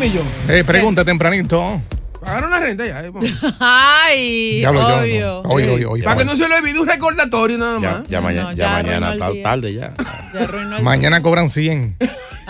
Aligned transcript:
millón. 0.00 0.24
Eh, 0.48 0.64
pregunta 0.64 1.04
tempranito. 1.04 1.80
Pagaron 2.20 2.50
la 2.50 2.60
renta 2.60 2.86
ya. 2.86 3.02
eh. 3.04 3.12
Ay, 3.60 4.60
yo 4.60 4.70
obvio. 4.70 5.42
no. 5.42 5.50
Oye. 5.50 6.02
Para 6.04 6.16
que 6.18 6.24
no 6.26 6.36
se 6.36 6.46
le 6.48 6.54
olvide 6.56 6.78
un 6.78 6.86
recordatorio 6.86 7.56
nada 7.56 7.78
Ya, 7.80 7.90
más. 7.98 8.08
ya, 8.08 8.20
mañana, 8.20 8.50
No, 8.50 8.52
ya 8.52 8.56
ya 8.56 8.70
mañana 8.82 9.30
día. 9.30 9.42
tarde 9.42 9.72
ya. 9.74 9.94
Ya 10.34 10.80
Mañana 10.82 11.22
cobran 11.22 11.48
100. 11.48 11.96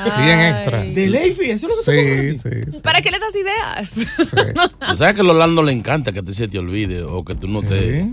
100 0.02 0.40
extra. 0.40 0.80
De 0.82 1.06
ley, 1.08 1.34
fee, 1.34 1.50
eso 1.52 1.68
es 1.68 1.86
lo 1.86 1.92
que 1.92 2.32
Sí, 2.32 2.38
sí, 2.42 2.72
sí. 2.72 2.80
¿Para 2.82 3.00
qué 3.02 3.10
le 3.10 3.18
das 3.18 3.34
ideas? 3.36 3.90
sí. 3.90 4.06
Tú 4.88 4.96
sabes 4.96 5.14
que 5.14 5.20
a 5.20 5.24
los 5.24 5.34
Orlando 5.34 5.62
le 5.62 5.72
encanta 5.72 6.10
que 6.12 6.22
te 6.22 6.32
se 6.32 6.48
te 6.48 6.58
olvide 6.58 7.02
o 7.02 7.24
que 7.24 7.34
tú 7.34 7.46
no 7.48 7.62
te. 7.62 8.08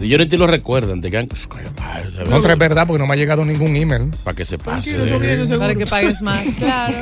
Y 0.00 0.08
Yo 0.08 0.18
ni 0.18 0.26
te 0.26 0.38
lo 0.38 0.46
recuerdan, 0.46 1.00
te 1.00 1.10
quedan. 1.10 1.26
Contra 1.26 2.52
es 2.52 2.58
verdad 2.58 2.86
porque 2.86 2.98
no 3.00 3.06
me 3.06 3.14
ha 3.14 3.16
llegado 3.16 3.44
ningún 3.44 3.74
email. 3.76 4.10
Para 4.24 4.36
que 4.36 4.44
se 4.44 4.58
pase. 4.58 4.96
Tranquilo. 4.96 5.58
Para 5.58 5.74
que 5.74 5.86
pagues 5.86 6.22
más, 6.22 6.42
claro. 6.58 6.94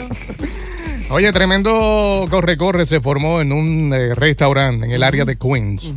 Oye, 1.11 1.33
tremendo 1.33 2.27
corre-corre 2.31 2.87
se 2.87 3.01
formó 3.01 3.41
en 3.41 3.53
un 3.53 3.93
eh, 3.95 4.15
restaurante 4.15 4.87
en 4.87 4.93
el 4.93 5.03
área 5.03 5.25
de 5.25 5.37
Queens. 5.37 5.89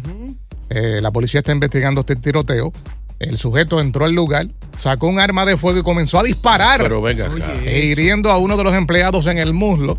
Eh, 0.69 0.99
la 1.01 1.11
policía 1.11 1.39
está 1.39 1.51
investigando 1.51 2.01
este 2.01 2.15
tiroteo. 2.15 2.71
El 3.17 3.37
sujeto 3.37 3.81
entró 3.81 4.05
al 4.05 4.13
lugar, 4.13 4.47
sacó 4.77 5.07
un 5.07 5.19
arma 5.19 5.45
de 5.45 5.57
fuego 5.57 5.79
y 5.79 5.83
comenzó 5.83 6.19
a 6.19 6.23
disparar, 6.23 6.81
Pero 6.81 7.01
venga 7.01 7.25
acá. 7.25 7.53
eh, 7.65 7.85
hiriendo 7.85 8.29
a 8.31 8.37
uno 8.37 8.55
de 8.55 8.63
los 8.63 8.73
empleados 8.73 9.25
en 9.27 9.39
el 9.39 9.53
muslo. 9.53 9.97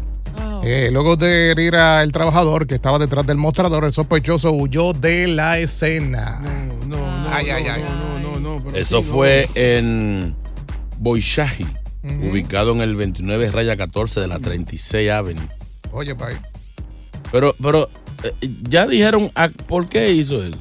Eh, 0.62 0.90
luego 0.92 1.16
de 1.16 1.50
herir 1.52 1.74
al 1.76 2.12
trabajador 2.12 2.66
que 2.66 2.74
estaba 2.74 2.98
detrás 2.98 3.26
del 3.26 3.38
mostrador, 3.38 3.84
el 3.84 3.92
sospechoso 3.92 4.52
huyó 4.52 4.92
de 4.92 5.26
la 5.28 5.58
escena. 5.58 6.38
No, 6.86 6.86
no, 6.98 7.22
no. 7.24 7.28
Ay, 7.34 7.46
no, 7.46 7.54
ay, 7.54 7.64
ay. 7.66 7.84
No, 8.22 8.38
no, 8.38 8.60
no, 8.60 8.70
Eso 8.76 9.00
sí, 9.00 9.06
no. 9.08 9.12
fue 9.14 9.48
en 9.54 10.34
Boishahi, 10.98 11.66
ubicado 12.30 12.72
en 12.72 12.82
el 12.82 12.94
29 12.94 13.50
raya 13.50 13.76
14 13.76 14.20
de 14.20 14.28
la 14.28 14.38
36 14.38 15.10
Avenue. 15.10 15.48
Oye, 15.92 16.14
pay. 16.14 16.36
Pero, 17.32 17.54
pero, 17.62 17.88
eh, 18.22 18.32
ya 18.68 18.86
dijeron 18.86 19.30
a- 19.34 19.48
por 19.48 19.88
qué 19.88 20.10
hizo 20.12 20.44
eso. 20.44 20.58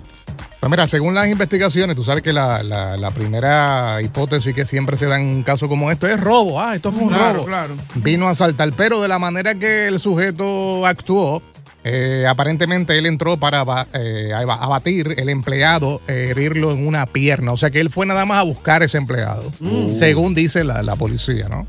Pues 0.60 0.70
mira, 0.70 0.88
según 0.90 1.14
las 1.14 1.28
investigaciones, 1.30 1.96
tú 1.96 2.04
sabes 2.04 2.22
que 2.22 2.34
la, 2.34 2.62
la- 2.64 2.98
la 2.98 3.12
primera 3.12 4.02
hipótesis 4.02 4.54
que 4.54 4.66
siempre 4.66 4.98
se 4.98 5.06
da 5.06 5.16
en 5.18 5.26
un 5.26 5.44
caso 5.44 5.70
como 5.70 5.90
esto 5.90 6.06
es 6.08 6.20
robo. 6.20 6.60
Ah, 6.60 6.76
esto 6.76 6.92
fue 6.92 7.04
un 7.04 7.10
Claro, 7.10 7.34
robo. 7.36 7.46
claro. 7.46 7.76
Vino 7.96 8.28
a 8.28 8.32
asaltar, 8.32 8.72
pero 8.76 9.02
de 9.02 9.08
la 9.08 9.20
manera 9.20 9.56
que 9.56 9.88
el 9.88 10.02
sujeto 10.02 10.86
actuó, 10.86 11.42
eh, 11.86 12.26
aparentemente 12.28 12.98
él 12.98 13.06
entró 13.06 13.38
para 13.38 13.62
aba- 13.62 13.88
eh, 13.94 14.34
abatir 14.34 15.16
el 15.18 15.30
empleado, 15.30 16.02
eh, 16.10 16.28
herirlo 16.32 16.72
en 16.72 16.86
una 16.86 17.06
pierna. 17.06 17.54
O 17.54 17.58
sea 17.58 17.70
que 17.70 17.80
él 17.80 17.90
fue 17.90 18.06
nada 18.06 18.26
más 18.26 18.40
a 18.40 18.44
buscar 18.44 18.84
ese 18.84 18.98
empleado, 18.98 19.50
según 19.94 20.36
dice 20.36 20.66
la, 20.66 20.84
la 20.84 20.98
policía, 20.98 21.48
¿no? 21.48 21.66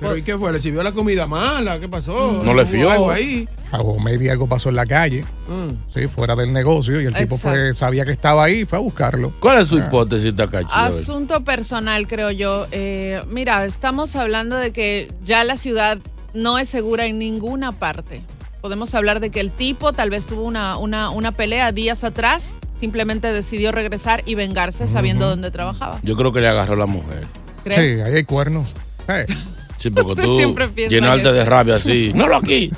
Pero 0.00 0.16
¿y 0.16 0.22
qué 0.22 0.36
fue? 0.38 0.52
¿Recibió 0.52 0.82
la 0.82 0.92
comida 0.92 1.26
mala? 1.26 1.78
¿Qué 1.80 1.88
pasó? 1.88 2.40
No 2.44 2.54
le 2.54 2.62
¿Hubo 2.62 2.70
fió. 2.70 2.90
algo 2.90 3.10
ahí? 3.10 3.48
O 3.72 3.98
maybe 3.98 4.30
algo 4.30 4.46
pasó 4.46 4.68
en 4.68 4.76
la 4.76 4.86
calle, 4.86 5.24
Mm. 5.48 5.70
sí, 5.94 6.06
fuera 6.08 6.36
del 6.36 6.52
negocio, 6.52 7.00
y 7.00 7.06
el 7.06 7.14
tipo 7.14 7.36
fue, 7.38 7.74
sabía 7.74 8.04
que 8.04 8.12
estaba 8.12 8.44
ahí 8.44 8.60
y 8.60 8.64
fue 8.64 8.78
a 8.78 8.80
buscarlo. 8.80 9.32
¿Cuál 9.40 9.58
es 9.62 9.68
su 9.68 9.78
hipótesis, 9.78 10.34
Takachi? 10.36 10.68
Asunto 10.72 11.42
personal, 11.44 12.06
creo 12.06 12.30
yo. 12.30 12.66
Eh, 12.70 13.20
mira, 13.28 13.64
estamos 13.64 14.14
hablando 14.16 14.56
de 14.56 14.70
que 14.72 15.12
ya 15.24 15.42
la 15.44 15.56
ciudad 15.56 15.98
no 16.34 16.58
es 16.58 16.68
segura 16.68 17.06
en 17.06 17.18
ninguna 17.18 17.72
parte. 17.72 18.22
Podemos 18.60 18.94
hablar 18.94 19.20
de 19.20 19.30
que 19.30 19.40
el 19.40 19.50
tipo 19.50 19.92
tal 19.92 20.10
vez 20.10 20.26
tuvo 20.26 20.42
una, 20.44 20.76
una, 20.78 21.10
una 21.10 21.32
pelea 21.32 21.72
días 21.72 22.04
atrás, 22.04 22.52
simplemente 22.78 23.32
decidió 23.32 23.72
regresar 23.72 24.22
y 24.26 24.34
vengarse 24.34 24.88
sabiendo 24.88 25.28
dónde 25.28 25.50
trabajaba. 25.50 26.00
Yo 26.02 26.16
creo 26.16 26.32
que 26.32 26.40
le 26.40 26.48
agarró 26.48 26.76
la 26.76 26.86
mujer. 26.86 27.26
¿Crees? 27.64 27.94
Sí, 27.96 28.00
ahí 28.00 28.14
hay 28.14 28.24
cuernos. 28.24 28.68
Eh, 29.08 29.26
Sí, 29.78 29.90
porque 29.90 30.10
Usted 30.12 30.24
tú 30.24 30.54
llenarte 30.90 31.28
en 31.28 31.34
de 31.34 31.44
rabia 31.44 31.76
así. 31.76 32.12
No 32.14 32.28
lo 32.28 32.36
aquí. 32.36 32.70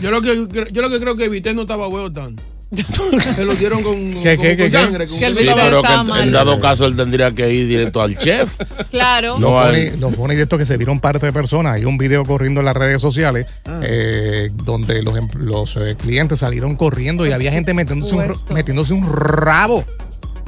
Yo 0.00 0.10
lo 0.10 0.20
que, 0.22 0.46
yo 0.72 0.82
lo 0.82 0.90
que 0.90 1.00
creo 1.00 1.16
que 1.16 1.28
Vité 1.28 1.54
no 1.54 1.62
estaba 1.62 1.88
huevo 1.88 2.12
tan. 2.12 2.36
Se 3.36 3.44
lo 3.44 3.54
dieron 3.54 3.80
con, 3.82 3.94
¿Qué, 3.94 4.12
con- 4.14 4.22
qué, 4.22 4.34
con 4.34 4.42
qué, 4.42 4.56
qué? 4.56 4.70
sangre. 4.70 5.06
con- 5.06 5.18
Que 5.18 5.26
el 5.26 5.32
Sí, 5.34 5.46
pero 5.54 5.82
que 5.82 6.20
en, 6.22 6.32
dado 6.32 6.60
caso 6.60 6.84
él 6.84 6.96
tendría 6.96 7.30
que 7.32 7.48
ir 7.50 7.68
directo 7.68 8.02
al 8.02 8.18
chef. 8.18 8.58
Claro. 8.90 9.34
No, 9.38 9.50
Lo 9.50 9.60
al- 9.60 9.74
funny, 9.76 9.96
lo 10.00 10.10
funny 10.10 10.34
de 10.34 10.42
esto 10.42 10.56
es 10.56 10.60
que 10.62 10.66
se 10.66 10.76
vieron 10.76 10.98
parte 11.00 11.24
de 11.26 11.32
personas. 11.32 11.74
Hay 11.74 11.84
un 11.84 11.96
video 11.96 12.24
corriendo 12.24 12.60
en 12.60 12.66
las 12.66 12.74
redes 12.76 13.00
sociales 13.00 13.46
Ah. 13.66 13.80
eh, 13.84 14.50
donde 14.64 15.00
los, 15.02 15.16
em- 15.16 15.28
los 15.38 15.76
eh, 15.76 15.94
clientes 15.96 16.40
salieron 16.40 16.74
corriendo 16.76 17.24
y 17.26 17.30
había 17.32 17.52
gente 17.52 17.72
metiéndose 17.72 18.14
un, 18.16 18.34
metiéndose 18.52 18.92
un 18.94 19.10
rabo. 19.10 19.84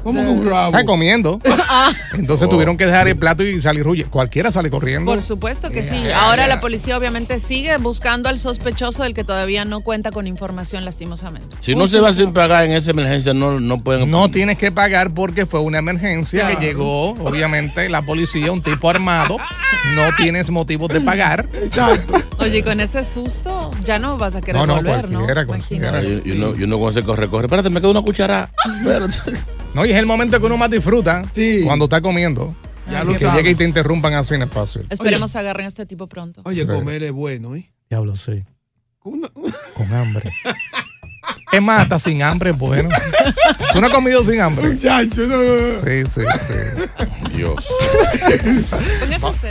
¿Cómo 0.03 0.21
que 0.21 0.27
un 0.29 0.49
rabo? 0.49 0.71
¿sabes? 0.73 0.87
Comiendo. 0.87 1.41
Ah. 1.71 1.93
Entonces 2.15 2.47
Oh. 2.47 2.51
tuvieron 2.51 2.79
que 2.79 2.87
dejar 2.87 3.09
el 3.09 3.17
plato 3.17 3.43
y 3.45 3.61
salir 3.61 3.87
huye. 3.87 4.05
Cualquiera 4.07 4.51
sale 4.51 4.71
corriendo. 4.71 5.11
Por 5.13 5.21
supuesto 5.21 5.69
que 5.69 5.83
sí. 5.83 6.03
Ahora 6.15 6.47
la 6.47 6.61
policía 6.63 6.97
obviamente 6.97 7.39
sigue 7.41 7.77
buscando 7.77 8.31
al 8.31 8.39
sospechoso 8.39 9.03
del 9.03 9.13
que 9.13 9.23
todavía 9.23 9.67
no 9.67 9.83
cuenta 9.83 10.11
con 10.11 10.27
información 10.27 10.87
lastimosamente. 10.87 11.55
Si 11.61 11.75
no 11.75 11.87
se 11.87 12.01
va 12.01 12.15
sin 12.15 12.33
pagar 12.33 12.65
en 12.65 12.73
esa 12.73 12.93
emergencia, 12.93 13.35
no, 13.35 13.61
no 13.61 13.83
pueden. 13.85 14.11
No 14.11 14.31
tienes 14.31 14.57
que 14.57 14.73
pagar 14.73 15.11
porque 15.13 15.45
fue 15.45 15.61
una 15.61 15.79
emergencia 15.81 16.41
Claro. 16.47 16.59
que 16.59 16.65
llegó, 16.67 17.11
obviamente, 17.11 17.91
la 17.91 18.01
policía, 18.01 18.51
un 18.51 18.63
tipo 18.63 18.89
armado. 18.89 19.37
No 19.95 20.03
tienes 20.17 20.49
motivos 20.51 20.89
de 20.89 21.03
pagar. 21.03 21.47
Exacto. 21.53 22.15
Oye, 22.39 22.59
y 22.59 22.63
con 22.63 22.81
ese 22.81 23.05
susto 23.05 23.71
ya 23.85 23.99
no 23.99 24.17
vas 24.17 24.35
a 24.35 24.41
querer 24.41 24.57
No, 24.57 24.67
no, 24.67 24.77
volver, 24.77 25.11
¿no? 25.11 25.19
cualquiera, 25.19 25.45
cualquiera. 25.47 26.03
Y, 26.03 26.23
y 26.25 26.31
uno, 26.33 26.55
y 26.57 26.63
uno 26.63 26.79
con 26.79 26.91
ese 26.93 27.03
corre, 27.03 27.29
corre. 27.29 27.45
Espérate, 27.47 27.69
me 27.69 27.81
queda 27.81 27.91
una 27.91 28.01
cuchara. 28.03 28.51
Espérate. 28.79 29.15
No, 29.75 29.85
y 29.87 29.91
es 29.91 29.97
el 29.97 30.07
momento 30.07 30.39
que 30.41 30.47
uno 30.47 30.57
más 30.57 30.71
disfruta 30.71 31.23
Sí. 31.33 31.63
cuando 31.65 31.85
está 31.87 32.01
comiendo. 32.01 32.55
Ya 32.91 33.05
lo 33.05 33.13
que 33.15 33.27
llegue 33.31 33.51
y 33.51 33.55
te 33.55 33.65
interrumpan 33.65 34.15
así 34.15 34.35
en 34.35 34.43
espacio. 34.43 34.83
Esperemos 34.89 35.37
agarren 35.37 35.67
a 35.67 35.69
este 35.69 35.85
tipo 35.85 36.07
pronto. 36.07 36.41
Oye, 36.45 36.63
Sí. 36.63 36.67
comer 36.67 37.03
es 37.05 37.13
bueno, 37.13 37.55
¿eh? 37.55 37.71
Diablo, 37.91 38.17
sí. 38.17 38.43
Una- 39.05 39.29
Con 39.75 39.93
hambre. 39.93 40.31
Es 41.51 41.63
más, 41.63 41.81
hasta 41.81 41.99
sin 41.99 42.23
hambre 42.23 42.51
es 42.51 42.59
bueno. 42.59 42.91
¿Tú 43.73 43.81
no 43.81 43.87
has 43.87 43.93
comido 43.93 44.23
sin 44.29 44.39
hambre? 44.41 44.69
Muchacho, 44.69 45.23
no, 45.23 45.37
no, 45.39 45.45
no. 45.45 45.71
Sí, 45.83 46.03
sí, 46.15 46.21
sí. 46.47 47.37
Dios. 47.37 47.69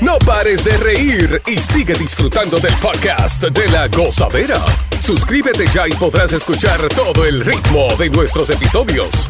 No 0.02 0.18
pares 0.20 0.64
de 0.64 0.78
reír 0.78 1.42
y 1.48 1.56
sigue 1.60 1.96
disfrutando 1.96 2.60
del 2.60 2.74
podcast 2.76 3.44
de 3.46 3.68
la 3.70 3.88
gozadera. 3.88 4.60
Suscríbete 5.00 5.66
ya 5.74 5.88
y 5.88 5.92
podrás 5.94 6.34
escuchar 6.34 6.80
todo 6.90 7.26
el 7.26 7.44
ritmo 7.44 7.88
de 7.98 8.10
nuestros 8.12 8.50
episodios. 8.52 9.30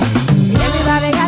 Everybody 0.00 1.10
got 1.12 1.27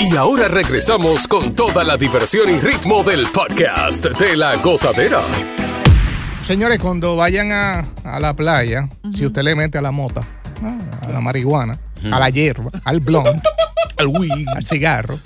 Y 0.00 0.16
ahora 0.16 0.48
regresamos 0.48 1.26
con 1.26 1.54
toda 1.54 1.84
la 1.84 1.96
diversión 1.96 2.48
y 2.48 2.58
ritmo 2.60 3.02
del 3.02 3.26
podcast 3.26 4.04
de 4.06 4.36
la 4.36 4.56
gozadera. 4.56 5.20
Señores, 6.46 6.78
cuando 6.78 7.16
vayan 7.16 7.52
a, 7.52 7.84
a 8.04 8.20
la 8.20 8.34
playa, 8.34 8.88
si 9.12 9.26
usted 9.26 9.42
le 9.42 9.54
mete 9.54 9.78
a 9.78 9.82
la 9.82 9.90
mota, 9.90 10.26
¿no? 10.62 10.78
a 11.02 11.08
la 11.12 11.20
marihuana, 11.20 11.78
a 12.10 12.18
la 12.18 12.30
hierba, 12.30 12.70
al 12.84 13.00
blunt, 13.00 13.44
al 13.98 14.06
weed, 14.08 14.48
al 14.48 14.64
cigarro, 14.64 15.18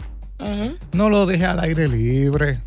no 0.92 1.08
lo 1.08 1.26
deje 1.26 1.44
al 1.46 1.60
aire 1.60 1.86
libre. 1.86 2.60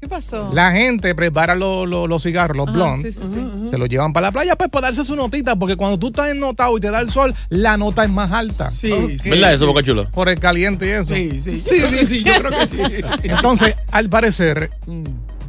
¿Qué 0.00 0.08
pasó? 0.08 0.50
La 0.54 0.72
gente 0.72 1.14
prepara 1.14 1.54
los 1.54 1.86
los- 1.86 2.08
los 2.08 2.22
cigarros, 2.22 2.56
los 2.56 2.72
blondes, 2.72 3.14
sí, 3.16 3.22
sí, 3.26 3.32
sí. 3.34 3.46
se 3.70 3.76
los 3.76 3.86
llevan 3.88 4.14
para 4.14 4.28
la 4.28 4.32
playa 4.32 4.56
pues 4.56 4.70
para 4.70 4.86
darse 4.86 5.04
su 5.04 5.14
notita, 5.14 5.56
porque 5.56 5.76
cuando 5.76 5.98
tú 5.98 6.06
estás 6.06 6.30
ennotado 6.30 6.76
y 6.78 6.80
te 6.80 6.90
da 6.90 7.00
el 7.00 7.10
sol, 7.10 7.34
la 7.50 7.76
nota 7.76 8.04
es 8.04 8.10
más 8.10 8.32
alta. 8.32 8.70
Sí, 8.70 9.18
sí. 9.22 9.28
¿Verdad 9.28 9.52
eso, 9.52 9.66
Boca 9.66 9.82
Chula? 9.82 10.04
Por 10.10 10.30
el 10.30 10.40
caliente 10.40 10.86
y 10.86 10.90
eso. 10.90 11.14
Sí, 11.14 11.40
sí, 11.42 11.56
sí, 11.58 11.80
sí, 11.86 12.06
sí, 12.06 12.24
yo 12.24 12.32
creo 12.42 12.50
que 12.60 12.66
sí. 12.66 12.78
Entonces, 13.24 13.74
al 13.90 14.08
parecer, 14.08 14.70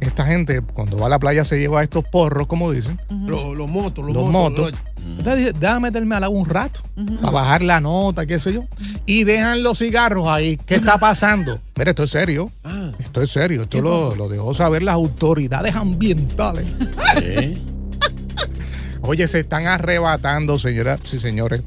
esta 0.02 0.26
gente 0.26 0.60
cuando 0.60 0.98
va 0.98 1.06
a 1.06 1.08
la 1.08 1.18
playa 1.18 1.44
se 1.44 1.58
lleva 1.58 1.82
estos 1.82 2.04
porros, 2.04 2.46
como 2.46 2.70
dicen, 2.70 3.00
Los, 3.26 3.56
los 3.56 3.68
motos, 3.68 4.04
los, 4.04 4.14
los 4.14 4.30
motos. 4.30 4.72
Entonces 4.98 5.36
dice, 5.36 5.52
déjame 5.58 5.88
meterme 5.88 6.14
al 6.14 6.24
agua 6.24 6.38
un 6.38 6.48
rato 6.48 6.80
para 7.20 7.30
bajar 7.30 7.62
la 7.62 7.80
nota, 7.80 8.26
qué 8.26 8.38
sé 8.38 8.52
yo. 8.52 8.64
Y 9.06 9.24
dejan 9.24 9.62
los 9.62 9.78
cigarros 9.78 10.28
ahí. 10.28 10.58
¿Qué 10.66 10.76
está 10.76 10.98
pasando? 10.98 11.58
Mira, 11.76 11.90
esto 11.90 12.04
es 12.04 12.10
serio. 12.10 12.50
Ah. 12.64 12.92
Esto 12.98 13.22
es 13.22 13.30
serio. 13.30 13.62
Esto 13.62 13.80
lo, 13.80 14.14
lo 14.14 14.28
dejó 14.28 14.54
saber 14.54 14.82
las 14.82 14.94
autoridades 14.94 15.74
ambientales. 15.74 16.66
Oye, 19.02 19.26
se 19.26 19.40
están 19.40 19.66
arrebatando, 19.66 20.58
señoras 20.58 21.00
y 21.12 21.18
señores, 21.18 21.62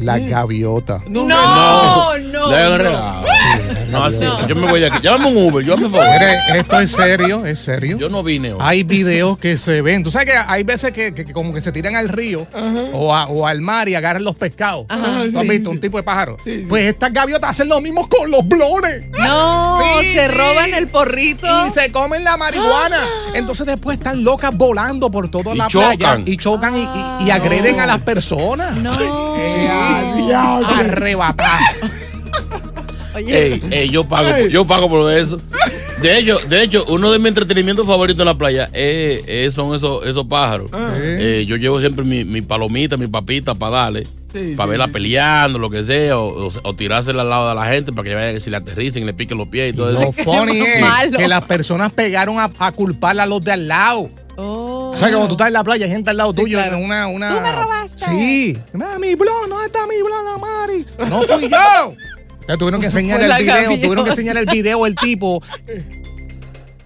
las 0.00 0.20
gaviotas. 0.28 1.02
No, 1.08 1.24
no, 1.24 2.18
no. 2.18 2.50
Le 2.50 2.56
hagan 2.56 2.78
regalo. 2.78 3.26
No, 3.90 4.04
así, 4.04 4.24
yo 4.48 4.56
me 4.56 4.68
voy 4.68 4.80
de 4.80 4.86
aquí. 4.88 4.98
Llámame 5.00 5.28
un 5.28 5.48
Uber, 5.48 5.64
yo 5.64 5.76
me 5.76 5.88
favor. 5.88 6.06
Mire, 6.06 6.38
esto 6.58 6.80
es 6.80 6.90
serio, 6.90 7.46
es 7.46 7.58
serio. 7.60 7.96
Yo 7.98 8.08
no 8.08 8.22
vine 8.22 8.52
hoy. 8.52 8.58
Hay 8.60 8.82
videos 8.82 9.38
que 9.38 9.56
se 9.56 9.80
ven. 9.80 10.02
Tú 10.02 10.10
sabes 10.10 10.26
que 10.26 10.32
hay 10.46 10.64
veces 10.64 10.90
que, 10.92 11.12
que- 11.14 11.24
que 11.24 11.32
como 11.32 11.54
que 11.54 11.60
se 11.60 11.70
tiran 11.72 11.94
al 11.94 12.08
río 12.08 12.46
o, 12.92 13.14
a- 13.14 13.26
o 13.26 13.46
al 13.46 13.60
mar 13.60 13.88
y 13.88 13.94
agarran 13.94 14.24
los 14.24 14.34
pescados. 14.36 14.86
Ajá. 14.88 15.22
¿Tú 15.30 15.38
has 15.38 15.44
Sí, 15.44 15.48
visto? 15.48 15.70
Un 15.70 15.80
tipo 15.80 15.96
de 15.96 16.02
pájaro. 16.02 16.36
Pues 16.68 16.82
estas 16.84 17.12
gaviotas 17.12 17.50
hacen 17.50 17.68
lo 17.68 17.80
mismo 17.80 18.08
con 18.08 18.30
los 18.30 18.46
blones. 18.46 19.02
No, 19.10 19.80
Sí, 20.00 20.14
se 20.14 20.28
sí. 20.28 20.34
roban 20.36 20.74
el 20.74 20.88
porrito. 20.88 21.46
Y 21.66 21.70
se 21.70 21.90
comen 21.92 22.24
la 22.24 22.36
marihuana. 22.36 22.98
Entonces 23.34 23.66
después 23.66 23.98
están 23.98 24.24
locas 24.24 24.54
volando 24.56 25.10
por 25.10 25.30
toda 25.30 25.54
Y 25.54 25.58
la 25.58 25.68
chocan. 25.68 25.96
playa 25.96 26.18
y 26.26 26.36
chocan 26.36 26.74
y, 26.74 26.82
y- 27.22 27.26
y 27.28 27.30
agreden 27.30 27.78
a 27.80 27.86
las 27.86 28.00
personas. 28.00 28.76
No. 28.76 29.35
Arrebatar. 30.78 31.60
Oye, 33.14 33.52
Ey, 33.54 33.62
ey, 33.70 33.88
yo 33.90 34.04
pago, 34.04 34.46
yo 34.48 34.66
pago 34.66 34.88
por 34.90 35.10
eso. 35.10 35.38
De 36.02 36.18
hecho, 36.18 36.36
de 36.50 36.62
hecho, 36.62 36.84
uno 36.90 37.10
de 37.10 37.18
mis 37.18 37.28
entretenimientos 37.28 37.86
favoritos 37.86 38.20
en 38.20 38.26
la 38.26 38.36
playa 38.36 38.68
es- 38.74 39.22
es- 39.26 39.54
son 39.54 39.74
esos, 39.74 40.04
esos 40.06 40.26
pájaros. 40.26 40.70
Eh, 40.94 41.46
yo 41.48 41.56
llevo 41.56 41.80
siempre 41.80 42.04
mi, 42.04 42.26
mi 42.26 42.42
palomita, 42.42 42.98
mi 42.98 43.06
papita 43.06 43.54
para 43.54 43.76
darle. 43.84 44.06
Sí, 44.34 44.52
para 44.54 44.66
sí, 44.66 44.70
verla 44.70 44.84
sí. 44.86 44.92
peleando, 44.92 45.58
lo 45.58 45.70
que 45.70 45.82
sea, 45.82 46.18
o, 46.18 46.48
o, 46.48 46.52
o 46.62 46.74
tirársela 46.74 47.22
al 47.22 47.30
lado 47.30 47.48
de 47.48 47.54
la 47.54 47.64
gente 47.64 47.90
para 47.92 48.06
que 48.06 48.14
vayan, 48.14 48.34
que 48.34 48.40
si 48.40 48.50
le 48.50 48.58
aterricen, 48.58 49.06
le 49.06 49.14
piquen 49.14 49.38
los 49.38 49.48
pies 49.48 49.72
y 49.72 49.76
todo 49.76 49.92
Lo 49.92 50.00
eso. 50.02 50.12
funny 50.22 50.60
es 50.60 50.80
malo. 50.82 51.16
que 51.16 51.26
las 51.26 51.42
personas 51.46 51.90
pegaron 51.94 52.38
a, 52.38 52.50
a 52.58 52.72
culpar 52.72 53.18
a 53.18 53.24
los 53.24 53.42
de 53.42 53.52
al 53.52 53.66
lado. 53.66 54.10
O 54.96 54.98
sea, 54.98 55.08
que 55.08 55.14
cuando 55.14 55.28
tú 55.28 55.34
estás 55.34 55.48
en 55.48 55.52
la 55.52 55.62
playa, 55.64 55.84
hay 55.86 55.90
gente 55.92 56.10
al 56.10 56.16
lado 56.16 56.32
Sí, 56.32 56.40
tuyo 56.40 56.58
claro. 56.58 56.78
en 56.78 56.84
una, 56.84 57.06
una. 57.08 57.34
Tú 57.34 57.40
me 57.40 57.52
robaste. 57.52 58.04
Sí. 58.06 58.58
Mira, 58.72 58.98
mi 58.98 59.14
blon, 59.14 59.48
¿dónde 59.50 59.66
está 59.66 59.86
mi 59.86 60.00
blon, 60.02 60.40
Mari? 60.40 60.86
No 61.10 61.22
fui 61.22 61.48
yo. 61.48 61.92
Ya 62.48 62.56
tuvieron 62.56 62.80
que 62.80 62.86
enseñar 62.92 63.20
el 63.20 63.32
video, 63.38 63.54
gaviota. 63.54 63.82
tuvieron 63.82 64.04
que 64.04 64.10
enseñar 64.10 64.36
el 64.36 64.46
video 64.46 64.86
el 64.86 64.94
tipo. 64.96 65.42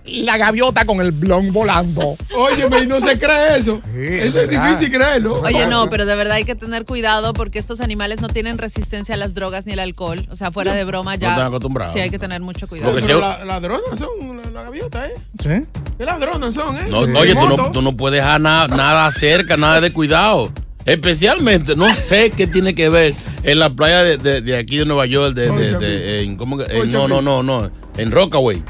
La 0.05 0.39
gaviota 0.39 0.85
con 0.87 1.01
el 1.01 1.13
blon 1.13 1.53
volando. 1.53 2.17
Oye, 2.37 2.67
y 2.83 2.87
no 2.89 3.01
se 3.01 3.17
cree 3.17 3.59
eso. 3.59 3.81
Sí, 3.95 4.01
eso 4.03 4.41
es 4.41 4.49
verdad. 4.49 4.67
difícil 4.69 4.91
creerlo. 4.91 5.41
Oye, 5.41 5.67
no, 5.69 5.89
pero 5.89 6.05
de 6.05 6.17
verdad 6.17 6.35
hay 6.37 6.45
que 6.45 6.57
tener 6.57 6.85
cuidado 6.85 7.33
porque 7.33 7.61
estos 7.61 7.81
animales 7.81 8.21
no 8.21 8.29
tienen 8.29 8.59
resistencia 8.59 9.15
a 9.15 9.19
las 9.19 9.35
drogas 9.35 9.67
ni 9.67 9.75
al 9.75 9.79
alcohol. 9.79 10.27
O 10.31 10.35
sea, 10.35 10.51
fuera 10.51 10.75
de 10.75 10.83
broma 10.85 11.15
ya. 11.15 11.31
están 11.31 11.47
acostumbrados. 11.47 11.93
Sí, 11.95 12.01
hay 12.01 12.11
que 12.11 12.19
tener 12.19 12.41
mucho 12.41 12.67
cuidado. 12.67 12.91
Porque 12.91 13.07
Pero 13.07 13.21
la- 13.21 13.45
ladronas 13.45 13.99
son, 13.99 14.40
gaviota, 14.71 15.07
¿eh? 15.07 15.15
Sí. 15.43 15.69
¿Qué 15.99 16.05
ladronas 16.05 16.55
son, 16.55 16.77
eh? 16.77 16.87
No, 16.89 17.05
Sí. 17.07 17.13
Oye, 17.17 17.35
tú 17.35 17.49
no, 17.57 17.73
tú 17.73 17.83
no 17.83 17.97
puedes 17.97 18.21
dejar 18.23 18.41
na- 18.41 18.67
nada 18.69 19.11
cerca, 19.13 19.57
nada 19.57 19.81
de 19.81 19.93
cuidado. 19.93 20.51
Especialmente, 20.87 21.77
no 21.77 21.95
sé 21.95 22.31
qué 22.31 22.47
tiene 22.47 22.75
que 22.75 22.89
ver 22.89 23.15
en 23.43 23.59
la 23.59 23.71
playa 23.71 24.03
de, 24.03 24.17
de- 24.17 24.41
de 24.41 24.57
aquí 24.59 24.79
de 24.79 24.85
Nueva 24.87 25.07
York, 25.07 25.35
de, 25.35 25.51
de- 25.51 25.75
de- 25.79 26.23
en, 26.23 26.37
¿cómo 26.37 26.57
Oye, 26.57 26.87
no, 26.87 27.07
no, 27.09 27.21
no, 27.21 27.43
no, 27.43 27.71
en 27.97 28.11
Rockaway. 28.11 28.63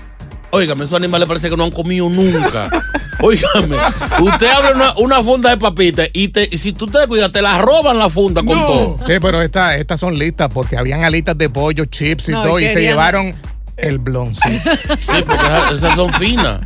Óigame, 0.53 0.85
esos 0.85 0.97
animales 0.97 1.29
parece 1.29 1.49
que 1.49 1.57
no 1.57 1.63
han 1.65 1.71
comido 1.71 2.09
nunca. 2.09 2.69
Óigame, 3.23 3.77
usted 4.21 4.49
abre 4.49 4.73
una, 4.75 4.93
una 4.99 5.23
funda 5.23 5.51
de 5.51 5.57
papitas 5.59 6.09
y, 6.13 6.29
te, 6.29 6.49
y 6.51 6.57
si 6.57 6.73
tú 6.73 6.87
te 6.89 7.07
cuidas, 7.07 7.31
te 7.31 7.41
la 7.43 7.61
roban 7.63 7.99
la 7.99 8.09
funda 8.11 8.43
con 8.43 8.59
No. 8.59 8.67
todo. 8.67 8.97
Sí, 9.07 9.13
pero 9.21 9.41
esta- 9.43 9.77
estas 9.77 10.01
son 10.01 10.19
listas 10.19 10.49
porque 10.53 10.77
habían 10.77 11.05
alitas 11.05 11.39
de 11.39 11.49
pollo, 11.49 11.85
chips 11.85 12.29
y 12.31 12.33
No, 12.33 12.43
todo, 12.43 12.59
y 12.59 12.65
se 12.65 12.81
llevaron 12.81 13.35
el 13.83 13.99
bloncito. 13.99 14.71
Sí, 14.99 15.25
porque 15.27 15.45
esas, 15.45 15.73
esas 15.73 15.95
son 15.95 16.13
finas. 16.15 16.61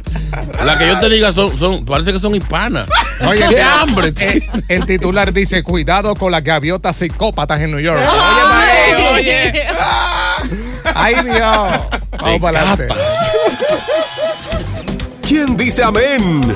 Las 0.65 0.79
que 0.79 0.89
yo 0.89 0.99
te 0.99 1.09
diga 1.09 1.33
son, 1.33 1.57
son 1.57 1.85
parece 1.85 2.13
que 2.13 2.19
son 2.19 2.35
hispanas. 2.35 2.87
Oye, 3.27 3.45
¡Qué 3.49 3.63
hambre! 3.63 4.09
el, 4.09 4.15
chico! 4.15 4.59
el 4.69 4.87
titular 4.87 5.33
dice: 5.33 5.63
Cuidado 5.63 6.15
con 6.15 6.33
las 6.33 6.43
gaviotas 6.43 6.97
psicópatas 6.97 7.61
en 7.61 7.71
New 7.71 7.81
York. 7.81 8.01
Oye, 8.01 8.11
Ay. 8.11 8.93
Mario, 8.93 9.11
oye. 9.15 9.67
Ay, 10.95 11.15
Dios. 11.25 11.81
Vamos 12.19 12.41
para 12.41 12.61
adelante. 12.61 12.89
¿Quién 15.27 15.57
dice 15.57 15.83
amén? 15.83 16.55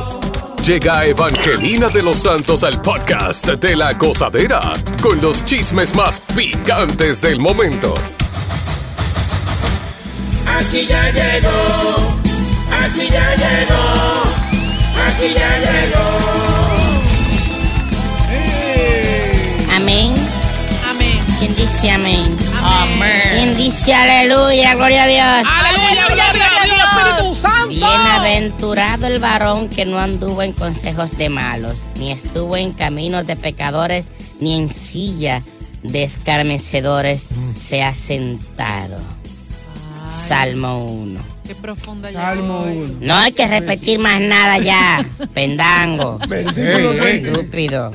Llega 0.65 1.05
Evangelina 1.07 1.89
de 1.89 2.03
los 2.03 2.19
Santos 2.19 2.63
al 2.63 2.83
podcast 2.83 3.47
de 3.47 3.75
la 3.75 3.93
gozadera 3.95 4.61
con 5.01 5.19
los 5.21 5.45
chismes 5.45 5.95
más 5.95 6.21
picantes 6.21 7.23
del 7.23 7.39
momento. 7.39 7.95
Aquí 10.69 10.87
ya 10.87 11.03
llegó, 11.13 12.21
aquí 12.71 13.09
ya 13.11 13.35
llegó, 13.37 13.85
aquí 15.07 15.33
ya 15.33 15.57
llegó. 15.65 16.07
Amén. 19.75 20.15
Amén. 20.87 21.25
¿Quién 21.39 21.57
dice 21.57 21.91
amén? 21.91 22.37
Amén. 22.63 23.23
¿Quién 23.33 23.57
dice 23.57 23.95
aleluya? 23.95 24.75
Gloria 24.75 25.05
a 25.05 25.07
Dios. 25.07 25.49
¡Aleluya, 25.59 26.07
gloria 26.07 26.35
a 26.35 26.65
Dios, 26.67 26.79
Espíritu 26.85 27.35
Santo! 27.35 27.69
Bienaventurado 27.69 29.07
el 29.07 29.21
varón 29.21 29.71
que 29.71 29.87
no 29.87 29.99
anduvo 29.99 30.43
en 30.43 30.53
consejos 30.53 31.17
de 31.17 31.31
malos, 31.31 31.79
ni 31.97 32.13
estuvo 32.13 32.59
en 32.59 32.73
caminos 32.73 33.27
de 33.27 33.37
pecadores, 33.37 34.09
ni 34.39 34.55
en 34.59 34.69
silla 34.69 35.43
de 35.83 36.03
escarnecedores 36.03 37.25
se 37.59 37.83
ha 37.83 37.95
sentado. 37.95 39.18
Salmo 40.09 40.85
1. 40.87 41.21
Qué 41.47 41.55
profunda 41.55 42.11
Salmo 42.13 42.65
llegó 42.65 42.81
hoy. 42.83 42.91
1. 42.93 43.07
No 43.07 43.15
hay 43.17 43.33
que 43.33 43.47
repetir 43.47 43.99
más 43.99 44.21
nada 44.21 44.59
ya, 44.59 45.07
pendango. 45.35 46.19
Versículo 46.29 46.93
Ey, 47.05 47.21
30. 47.23 47.29
Estúpido. 47.31 47.93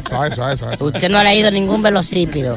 Usted 0.79 1.10
no 1.10 1.17
ha 1.17 1.24
leído 1.24 1.51
ningún 1.51 1.82
velocípido. 1.82 2.55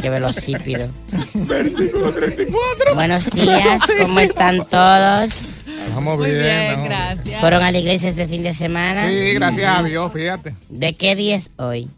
¿Qué 0.00 0.10
velocípido? 0.10 0.88
Versículo 1.34 2.12
34. 2.12 2.94
Buenos 2.94 3.30
días, 3.30 3.82
¿cómo 4.00 4.20
están 4.20 4.66
todos? 4.68 5.62
Vamos 5.94 6.18
Muy 6.18 6.30
bien. 6.30 6.84
gracias. 6.84 7.40
¿Fueron 7.40 7.62
a 7.62 7.72
la 7.72 7.78
iglesia 7.78 8.10
este 8.10 8.28
fin 8.28 8.42
de 8.42 8.52
semana? 8.54 9.08
Sí, 9.08 9.32
gracias 9.34 9.78
a 9.78 9.82
Dios, 9.82 10.12
fíjate. 10.12 10.54
¿De 10.68 10.94
qué 10.94 11.16
día 11.16 11.36
es 11.36 11.50
hoy? 11.56 11.88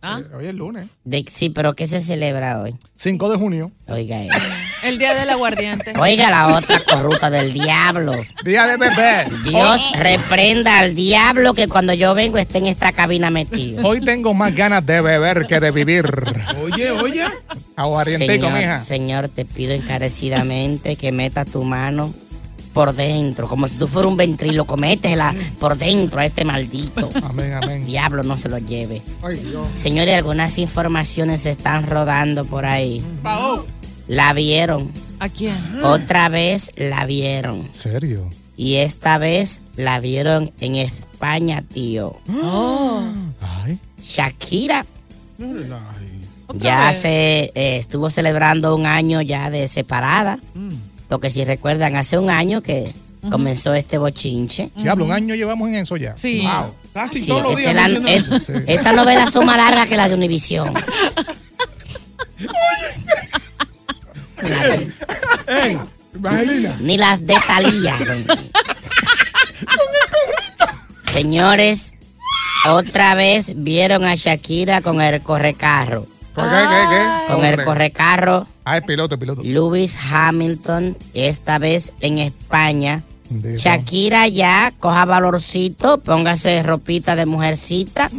¿Ah? 0.00 0.20
Hoy 0.34 0.46
es 0.46 0.54
lunes. 0.54 0.88
De, 1.04 1.24
sí, 1.30 1.50
pero 1.50 1.74
¿qué 1.74 1.86
se 1.86 2.00
celebra 2.00 2.60
hoy? 2.60 2.74
5 2.96 3.28
de 3.30 3.36
junio. 3.38 3.70
Oiga 3.86 4.20
eso. 4.20 4.32
El 4.82 4.98
día 4.98 5.14
del 5.14 5.30
aguardiente. 5.30 5.92
Oiga 5.98 6.30
la 6.30 6.56
otra 6.56 6.82
corrupta 6.84 7.30
del 7.30 7.52
diablo. 7.52 8.14
Día 8.44 8.66
de 8.66 8.76
beber. 8.76 9.42
Dios 9.42 9.80
reprenda 9.96 10.80
al 10.80 10.94
diablo 10.94 11.54
que 11.54 11.68
cuando 11.68 11.94
yo 11.94 12.14
vengo 12.14 12.38
esté 12.38 12.58
en 12.58 12.66
esta 12.66 12.92
cabina 12.92 13.30
metido. 13.30 13.86
Hoy 13.86 14.00
tengo 14.00 14.34
más 14.34 14.54
ganas 14.54 14.84
de 14.84 15.00
beber 15.00 15.46
que 15.46 15.60
de 15.60 15.70
vivir. 15.70 16.04
Oye, 16.62 16.90
oye. 16.90 17.24
Aguardientico, 17.76 18.32
Señor, 18.32 18.52
mija. 18.52 18.82
Señor, 18.82 19.28
te 19.28 19.44
pido 19.44 19.72
encarecidamente 19.72 20.96
que 20.96 21.12
meta 21.12 21.44
tu 21.44 21.62
mano 21.62 22.12
por 22.72 22.94
dentro, 22.94 23.48
como 23.48 23.68
si 23.68 23.76
tú 23.76 23.86
fueras 23.86 24.10
un 24.10 24.16
ventríloco, 24.16 24.76
métela 24.76 25.34
por 25.60 25.76
dentro 25.76 26.20
a 26.20 26.26
este 26.26 26.44
maldito. 26.44 27.10
Amén, 27.22 27.52
amén. 27.52 27.86
Diablo 27.86 28.22
no 28.22 28.36
se 28.38 28.48
lo 28.48 28.58
lleve. 28.58 29.02
Ay, 29.22 29.36
Dios. 29.36 29.66
Señores, 29.74 30.16
algunas 30.16 30.58
informaciones 30.58 31.42
se 31.42 31.50
están 31.50 31.86
rodando 31.86 32.44
por 32.44 32.64
ahí. 32.64 33.02
Pao. 33.22 33.64
La 34.12 34.34
vieron. 34.34 34.90
¿A 35.20 35.28
quién? 35.30 35.56
Otra 35.82 36.28
vez 36.28 36.72
la 36.76 37.06
vieron. 37.06 37.60
¿En 37.60 37.74
serio? 37.74 38.28
Y 38.58 38.74
esta 38.76 39.16
vez 39.16 39.62
la 39.76 40.00
vieron 40.00 40.52
en 40.60 40.74
España, 40.76 41.62
tío. 41.62 42.18
Oh. 42.42 43.02
Ay. 43.64 43.78
Shakira 44.02 44.84
No 45.38 45.54
relaje. 45.54 46.10
¿Otra 46.46 46.60
ya 46.62 46.88
vez? 46.88 46.96
se 47.00 47.52
eh, 47.54 47.78
estuvo 47.78 48.10
celebrando 48.10 48.76
un 48.76 48.84
año 48.84 49.22
ya 49.22 49.48
de 49.48 49.66
separada. 49.66 50.38
Porque 51.08 51.30
si 51.30 51.44
recuerdan, 51.44 51.96
hace 51.96 52.18
un 52.18 52.28
año 52.28 52.60
que 52.62 52.92
comenzó 53.30 53.72
este 53.72 53.96
bochinche. 53.96 54.68
Diablo, 54.76 55.06
un 55.06 55.12
año 55.12 55.34
llevamos 55.34 55.68
en 55.68 55.76
eso 55.76 55.96
ya. 55.96 56.16
Sí. 56.18 56.42
Wow. 56.42 56.74
Casi 56.92 57.20
Sí, 57.20 57.28
todos 57.28 57.44
los 57.44 57.58
este 57.58 57.72
la- 57.72 58.64
Esta 58.66 58.92
novela 58.92 59.30
son 59.30 59.46
más 59.46 59.56
largas 59.56 59.86
que 59.88 59.96
la 59.96 60.08
de 60.08 60.14
Univisión. 60.16 60.74
Ey, 65.46 65.78
Evangelina. 66.14 66.76
Ni 66.80 66.96
las 66.98 67.24
de 67.26 67.34
Talía. 67.46 67.96
son. 68.06 68.24
Señores, 71.12 71.94
otra 72.68 73.14
vez 73.14 73.52
vieron 73.56 74.04
a 74.04 74.14
Shakira 74.14 74.80
con 74.80 75.00
el 75.00 75.20
correcarro. 75.20 76.06
¿Por 76.34 76.44
qué? 76.44 76.56
¿Qué? 76.56 76.96
¿Qué? 76.96 77.32
Con 77.34 77.44
el 77.44 77.64
correcarro 77.64 78.46
Ah, 78.64 78.76
el 78.78 78.84
piloto, 78.84 79.18
piloto. 79.18 79.42
Lewis 79.42 79.98
Hamilton, 80.10 80.96
esta 81.14 81.58
vez 81.58 81.92
en 82.00 82.18
España. 82.18 83.02
Shakira 83.56 84.28
ya 84.28 84.72
coja 84.78 85.04
valorcito, 85.04 85.98
póngase 85.98 86.62
ropita 86.62 87.16
de 87.16 87.24
mujercita 87.26 88.10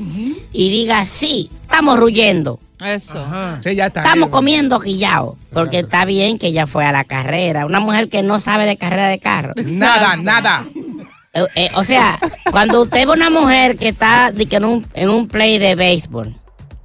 y 0.51 0.69
diga, 0.69 1.05
sí, 1.05 1.49
estamos 1.61 1.99
ruyendo, 1.99 2.59
Eso. 2.83 3.19
Ajá. 3.23 3.59
Sí, 3.63 3.75
ya 3.75 3.87
está. 3.87 4.01
estamos 4.01 4.29
comiendo 4.29 4.79
quillao, 4.79 5.37
porque 5.53 5.79
está 5.79 6.05
bien 6.05 6.37
que 6.37 6.47
ella 6.47 6.67
fue 6.67 6.85
a 6.85 6.91
la 6.91 7.03
carrera. 7.03 7.65
Una 7.65 7.79
mujer 7.79 8.09
que 8.09 8.23
no 8.23 8.39
sabe 8.39 8.65
de 8.65 8.77
carrera 8.77 9.07
de 9.07 9.19
carro. 9.19 9.53
Nada, 9.55 10.15
nada. 10.17 10.65
Eh, 11.33 11.47
eh, 11.55 11.69
o 11.75 11.83
sea, 11.83 12.19
cuando 12.51 12.83
usted 12.83 13.07
ve 13.07 13.13
una 13.13 13.29
mujer 13.29 13.75
que 13.77 13.89
está 13.89 14.31
di 14.31 14.45
que 14.45 14.57
en, 14.57 14.65
un, 14.65 14.87
en 14.93 15.09
un 15.09 15.27
play 15.27 15.57
de 15.57 15.73
béisbol, 15.75 16.35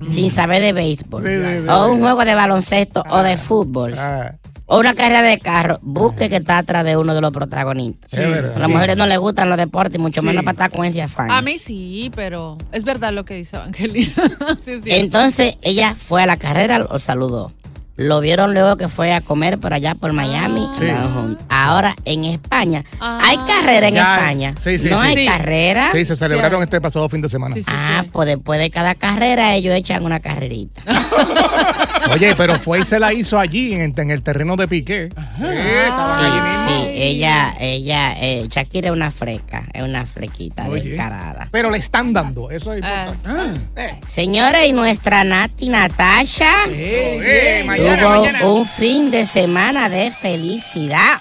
sin 0.09 0.31
saber 0.31 0.63
de 0.63 0.73
béisbol, 0.73 1.23
Sí, 1.27 1.29
sí, 1.35 1.63
sí, 1.65 1.69
o 1.69 1.85
sí. 1.87 1.91
un 1.91 2.01
juego 2.01 2.25
de 2.25 2.35
baloncesto 2.35 3.05
o 3.11 3.23
de 3.23 3.37
fútbol, 3.37 3.95
Ah, 3.99 4.33
o 4.69 4.79
una 4.79 4.95
carrera 4.95 5.23
de 5.23 5.39
carro, 5.39 5.79
busque 5.83 6.29
que 6.29 6.37
está 6.37 6.59
atrás 6.59 6.85
de 6.85 6.97
uno 6.97 7.15
de 7.15 7.23
los 7.23 7.33
protagonistas. 7.33 8.13
es 8.13 8.31
verdad. 8.31 8.57
A 8.57 8.59
las 8.59 8.69
mujeres 8.69 8.97
no 8.97 9.07
les 9.07 9.19
gustan 9.19 9.49
los 9.49 9.59
deportes, 9.59 9.99
y 9.99 10.03
mucho 10.03 10.23
menos 10.23 10.45
para 10.45 10.53
estar 10.53 10.71
con 10.71 10.85
ese 10.85 11.03
afán. 11.03 11.31
A 11.31 11.41
mí 11.41 11.59
sí, 11.59 12.11
pero 12.15 12.59
es 12.71 12.85
verdad 12.85 13.13
lo 13.13 13.25
que 13.25 13.35
dice 13.35 13.57
Evangelina. 13.57 14.13
sí. 14.65 14.81
Entonces 14.85 15.57
ella 15.63 15.97
fue 15.97 16.23
a 16.23 16.27
la 16.27 16.37
carrera, 16.37 16.79
lo 16.79 16.99
saludó. 16.99 17.51
Lo 17.99 18.21
vieron 18.21 18.55
luego 18.55 18.77
que 18.77 18.89
fue 18.89 19.13
a 19.13 19.21
comer 19.21 19.59
por 19.59 19.75
allá 19.75 19.97
por 19.97 20.13
Miami. 20.13 20.69
Ah. 20.71 20.77
Sí. 20.79 21.37
Ahora 21.51 21.97
en 22.05 22.25
España. 22.27 22.85
Ah. 23.01 23.19
¿Hay 23.25 23.37
carrera 23.39 23.89
en 23.89 23.95
Ya, 23.95 24.15
España? 24.19 24.55
sí, 24.57 24.79
sí, 24.79 24.89
¿No 24.89 25.01
sí. 25.03 25.09
hay 25.09 25.17
Sí. 25.17 25.27
carrera? 25.27 25.89
Sí, 25.93 26.05
se 26.05 26.15
celebraron 26.15 26.63
este 26.63 26.81
pasado 26.81 27.09
fin 27.09 27.21
de 27.23 27.29
semana. 27.29 27.57
Sí, 27.57 27.63
sí, 27.65 27.71
Ah, 27.75 28.03
sí. 28.05 28.11
pues 28.13 28.29
después 28.29 28.61
de 28.61 28.71
cada 28.71 28.95
carrera 28.95 29.53
ellos 29.57 29.75
echan 29.75 30.05
una 30.05 30.21
carrerita. 30.21 30.81
Oye, 32.13 32.35
pero 32.37 32.59
fue 32.61 32.79
y 32.81 32.85
se 32.85 33.01
la 33.01 33.13
hizo 33.13 33.37
allí, 33.39 33.75
en, 33.75 33.93
en 33.97 34.11
el 34.11 34.23
terreno 34.23 34.55
de 34.57 34.69
Piqué. 34.69 35.09
Sí, 35.37 35.45
estaban 35.45 36.69
Sí, 36.69 36.85
ella, 36.95 37.55
ella, 37.59 38.13
eh, 38.21 38.47
Shakira 38.49 38.89
es 38.89 38.93
una 38.93 39.11
freca, 39.11 39.65
es 39.73 39.83
una 39.83 40.07
frequita 40.07 40.69
Oye. 40.69 40.83
descarada. 40.91 41.49
Pero 41.51 41.71
le 41.71 41.79
están 41.79 42.13
dando, 42.13 42.51
eso 42.51 42.73
es 42.73 42.83
Ah. 42.85 43.07
importante. 43.17 43.61
Ah. 43.77 43.83
Eh, 43.83 44.01
Señores, 44.07 44.69
y 44.69 44.73
nuestra 44.73 45.25
Nati 45.25 45.69
Natasha 45.69 46.53
eh, 46.71 47.65
mañana, 47.89 48.03
tuvo 48.03 48.21
mañana. 48.25 48.47
un 48.47 48.67
fin 48.67 49.11
de 49.11 49.27
semana 49.27 49.89
de 49.89 50.11
felicidad 50.11 51.21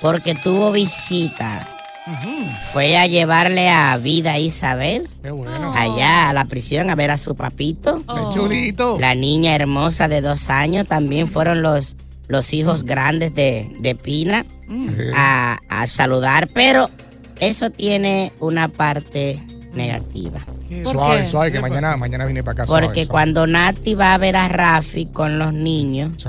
porque 0.00 0.34
tuvo 0.34 0.72
visita. 0.72 1.66
Fue 2.72 2.98
a 2.98 3.06
llevarle 3.06 3.70
a 3.70 3.96
Vida 3.96 4.38
Isabel 4.38 5.08
Qué 5.22 5.30
bueno. 5.30 5.72
allá 5.74 6.28
a 6.28 6.32
la 6.34 6.44
prisión 6.44 6.90
a 6.90 6.94
ver 6.94 7.10
a 7.10 7.16
su 7.16 7.34
papito. 7.34 8.02
Oh. 8.06 8.30
chulito. 8.34 8.98
La 9.00 9.14
niña 9.14 9.54
hermosa 9.54 10.06
de 10.06 10.20
dos 10.20 10.50
años 10.50 10.86
también 10.86 11.28
fueron 11.28 11.62
los, 11.62 11.96
los 12.28 12.52
hijos 12.52 12.84
grandes 12.84 13.34
de, 13.34 13.70
de 13.80 13.94
Pina 13.94 14.44
Eh, 14.70 15.12
a, 15.14 15.58
a 15.70 15.86
saludar, 15.86 16.48
pero 16.52 16.90
eso 17.40 17.70
tiene 17.70 18.32
una 18.38 18.68
parte 18.68 19.40
negativa. 19.74 20.40
¿Por 20.82 20.92
Suave, 20.92 21.20
qué? 21.22 21.26
suave, 21.28 21.50
que 21.52 21.56
¿Qué 21.56 21.62
mañana, 21.62 21.96
mañana 21.96 22.26
vine 22.26 22.42
para 22.42 22.52
acá. 22.62 22.66
Porque 22.66 22.84
suave, 22.86 22.94
suave. 22.94 23.08
cuando 23.08 23.46
Nati 23.46 23.94
va 23.94 24.14
a 24.14 24.18
ver 24.18 24.36
a 24.36 24.48
Rafi 24.48 25.06
con 25.06 25.38
los 25.38 25.52
niños, 25.52 26.12
Sí, 26.16 26.28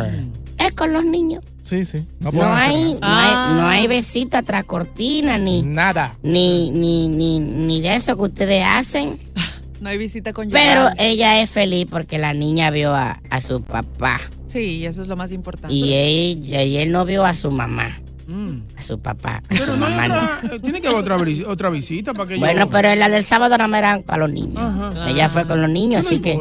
es 0.58 0.74
con 0.74 0.94
los 0.94 1.04
niños. 1.06 1.44
sí. 1.64 1.84
sí. 1.86 2.06
No, 2.20 2.30
hay, 2.54 2.94
no 2.94 3.00
Ah. 3.02 3.48
hay, 3.50 3.62
no 3.62 3.68
hay 3.68 3.88
besita 3.88 4.42
tras 4.44 4.64
cortina, 4.66 5.38
ni, 5.38 5.62
nada. 5.64 6.18
ni, 6.24 6.72
ni, 6.72 7.08
ni, 7.08 7.40
ni 7.40 7.82
de 7.82 7.96
eso 7.96 8.16
que 8.16 8.22
ustedes 8.24 8.64
hacen. 8.66 9.18
No 9.82 9.90
hay 9.90 9.98
visita 9.98 10.32
con 10.32 10.50
Pero 10.50 10.88
ella 10.98 11.42
es 11.42 11.50
feliz 11.50 11.86
porque 11.92 12.18
la 12.18 12.34
niña 12.34 12.72
vio 12.72 12.96
a, 12.96 13.20
a 13.30 13.42
su 13.42 13.62
papá 13.62 14.22
Sí, 14.48 14.86
eso 14.86 15.02
es 15.02 15.10
lo 15.10 15.18
más 15.18 15.32
importante. 15.34 15.76
y 15.76 15.94
él, 15.94 16.46
y 16.50 16.78
él 16.78 16.92
no 16.94 17.04
vio 17.04 17.26
a 17.26 17.34
su 17.34 17.52
mamá, 17.52 17.90
Mm. 18.28 18.62
a 18.78 18.82
su 18.82 19.00
papá, 19.00 19.36
a 19.38 19.42
Pero 19.48 19.66
su 19.66 19.72
no 19.78 19.78
mamá. 19.90 20.08
no. 20.08 20.16
otra- 20.46 20.60
tiene 20.60 20.82
que 20.82 20.88
haber 20.88 21.00
otra, 21.00 21.18
otra 21.48 21.70
visita 21.70 22.14
para 22.14 22.28
que 22.30 22.38
Bueno, 22.38 22.62
yo... 22.66 22.70
pero 22.70 22.94
la 22.96 23.08
del 23.10 23.24
sábado 23.24 23.58
no 23.58 23.68
me 23.68 23.78
eran 23.80 24.04
para 24.04 24.20
los 24.20 24.32
niños. 24.32 24.58
Ajá. 24.58 25.10
Ella 25.10 25.30
fue 25.30 25.46
con 25.46 25.62
los 25.62 25.70
niños, 25.70 26.04
No 26.04 26.08
así 26.10 26.20
que 26.22 26.40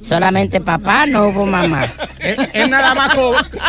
solamente 0.00 0.60
papá, 0.60 1.06
no 1.06 1.28
hubo 1.28 1.46
mamá. 1.46 1.86
Es, 2.18 2.36
es 2.54 2.68
nada 2.68 2.92
más, 2.96 3.10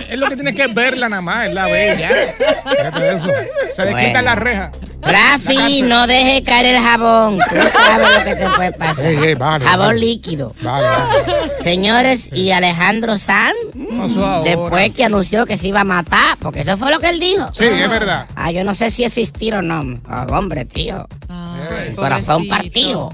es 0.10 0.18
lo 0.18 0.28
que 0.30 0.36
tienes 0.36 0.56
que 0.56 0.66
verla 0.68 1.08
nada 1.10 1.22
más, 1.22 1.48
es 1.48 1.54
la 1.54 1.66
bella. 1.68 2.10
Eso. 2.12 3.28
Se 3.76 3.86
le 3.86 3.92
Bueno. 3.92 4.08
quita 4.08 4.22
la 4.24 4.34
reja. 4.36 4.72
Rafi, 5.02 5.84
no 5.84 6.08
deje 6.08 6.44
caer 6.44 6.76
el 6.76 6.82
jabón. 6.82 7.38
Tú 7.38 7.56
sabes 7.72 8.08
lo 8.18 8.24
que 8.24 8.36
te 8.36 8.50
puede 8.50 8.72
pasar. 8.78 9.06
Ey, 9.06 9.18
ey, 9.24 9.36
vale, 9.36 9.64
jabón 9.66 9.88
vale. 9.88 10.00
líquido. 10.00 10.56
Vale, 10.62 10.88
vale. 10.88 11.52
Señores, 11.62 12.30
y 12.34 12.50
Alejandro 12.52 13.18
Sanz, 13.20 13.54
Pasó 13.98 14.26
ahora. 14.26 14.50
después 14.50 14.92
que 14.92 15.04
anunció 15.04 15.46
que 15.46 15.58
se 15.58 15.68
iba 15.70 15.82
a 15.82 15.86
matar, 15.86 16.38
porque 16.40 16.62
eso 16.62 16.78
fue 16.78 16.92
lo 16.92 17.00
que 17.00 17.10
él 17.10 17.20
dijo. 17.20 17.50
Sí, 17.54 17.66
es 17.66 17.90
verdad. 17.90 18.28
Ah, 18.36 18.52
yo 18.52 18.64
no 18.64 18.76
sé 18.76 18.92
si 18.92 19.04
existir 19.04 19.54
o 19.56 19.62
no. 19.62 20.00
Ah, 20.08 20.26
hombre, 20.30 20.66
tío. 20.66 21.08
Ay, 21.28 21.94
Corazón 21.96 22.48
partido. 22.48 23.12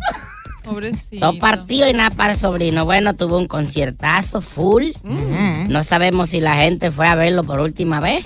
Pobrecito. 0.63 1.25
Dos 1.25 1.35
partidos 1.37 1.89
y 1.89 1.93
nada 1.93 2.09
para 2.09 2.33
el 2.33 2.39
sobrino. 2.39 2.85
Bueno, 2.85 3.15
tuvo 3.15 3.37
un 3.37 3.47
conciertazo 3.47 4.41
full. 4.41 4.91
No 5.67 5.83
sabemos 5.83 6.29
si 6.29 6.39
la 6.39 6.55
gente 6.55 6.89
fue 6.91 7.07
a 7.07 7.15
verlo 7.15 7.43
por 7.43 7.59
última 7.59 7.99
vez. 7.99 8.25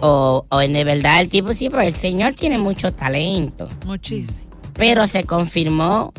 O, 0.00 0.46
o 0.48 0.60
en 0.62 0.72
de 0.72 0.84
verdad 0.84 1.20
el 1.20 1.28
tipo 1.28 1.52
sí, 1.52 1.68
pero 1.70 1.82
el 1.82 1.94
señor 1.94 2.34
tiene 2.34 2.56
mucho 2.56 2.92
talento. 2.92 3.68
Muchísimo. 3.84 4.48
Pero 4.74 5.06
se 5.08 5.24
confirmó 5.24 6.12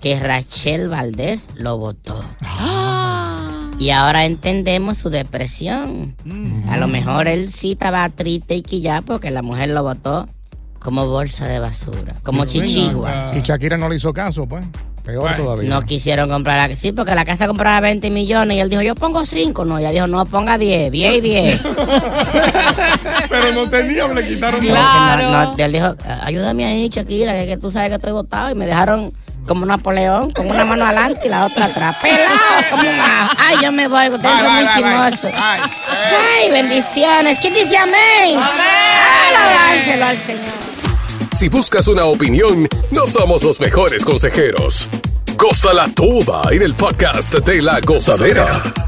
que 0.00 0.20
Rachel 0.20 0.88
Valdés 0.88 1.48
lo 1.54 1.78
votó. 1.78 2.22
Y 3.78 3.90
ahora 3.90 4.24
entendemos 4.24 4.98
su 4.98 5.08
depresión. 5.08 6.14
A 6.68 6.76
lo 6.76 6.88
mejor 6.88 7.28
él 7.28 7.50
sí 7.52 7.72
estaba 7.72 8.08
triste 8.08 8.56
y 8.56 8.62
quillado 8.62 9.02
porque 9.02 9.30
la 9.30 9.42
mujer 9.42 9.70
lo 9.70 9.82
votó 9.82 10.28
como 10.80 11.06
bolsa 11.06 11.46
de 11.46 11.58
basura, 11.58 12.14
como 12.22 12.44
chichigua. 12.44 13.32
Y 13.36 13.40
Shakira 13.40 13.76
no 13.76 13.88
le 13.88 13.96
hizo 13.96 14.12
caso, 14.12 14.46
pues. 14.46 14.64
Peor 15.04 15.36
todavía. 15.36 15.70
No 15.70 15.80
quisieron 15.82 16.28
comprar 16.28 16.68
la 16.68 16.76
Sí, 16.76 16.92
porque 16.92 17.14
la 17.14 17.24
casa 17.24 17.46
compraba 17.46 17.80
20 17.80 18.10
millones 18.10 18.58
y 18.58 18.60
él 18.60 18.68
dijo, 18.68 18.82
yo 18.82 18.94
pongo 18.94 19.24
5. 19.24 19.64
No, 19.64 19.78
ella 19.78 19.90
dijo, 19.90 20.06
no, 20.06 20.26
ponga 20.26 20.58
10, 20.58 20.92
10 20.92 21.14
y 21.14 21.20
10. 21.22 21.60
Pero 23.30 23.54
no 23.54 23.70
teníamos, 23.70 24.14
le 24.14 24.28
quitaron 24.28 24.62
No, 24.62 25.30
no, 25.46 25.54
él 25.56 25.72
dijo, 25.72 25.96
ayúdame 26.22 26.66
ahí, 26.66 26.90
Shakira, 26.90 27.32
que, 27.32 27.46
que 27.46 27.56
tú 27.56 27.72
sabes 27.72 27.88
que 27.88 27.94
estoy 27.94 28.12
votado. 28.12 28.50
Y 28.50 28.54
me 28.54 28.66
dejaron 28.66 29.10
como 29.46 29.64
Napoleón, 29.64 30.30
con 30.30 30.48
una 30.50 30.64
mano 30.64 30.84
adelante 30.84 31.22
y 31.26 31.28
la 31.28 31.46
otra 31.46 31.66
atrás. 31.66 31.96
Pelado, 32.02 32.36
como 32.70 32.82
una... 32.82 33.30
Ay, 33.38 33.56
yo 33.62 33.72
me 33.72 33.88
voy, 33.88 34.08
ustedes 34.08 34.38
son 34.40 34.54
muy 34.54 34.66
chismosos. 34.74 35.32
Ay, 35.34 36.50
bendiciones. 36.50 37.38
¿Quién 37.40 37.54
dice 37.54 37.76
amén? 37.76 38.38
Amén. 38.38 39.76
dárselo 39.76 40.04
al 40.06 40.18
Señor. 40.18 40.68
Si 41.32 41.48
buscas 41.48 41.86
una 41.88 42.04
opinión, 42.04 42.68
no 42.90 43.06
somos 43.06 43.42
los 43.44 43.60
mejores 43.60 44.04
consejeros. 44.04 44.88
Gózala 45.36 45.88
toda 45.94 46.42
en 46.52 46.62
el 46.62 46.74
podcast 46.74 47.34
de 47.34 47.62
La 47.62 47.80
Gozadera. 47.80 48.87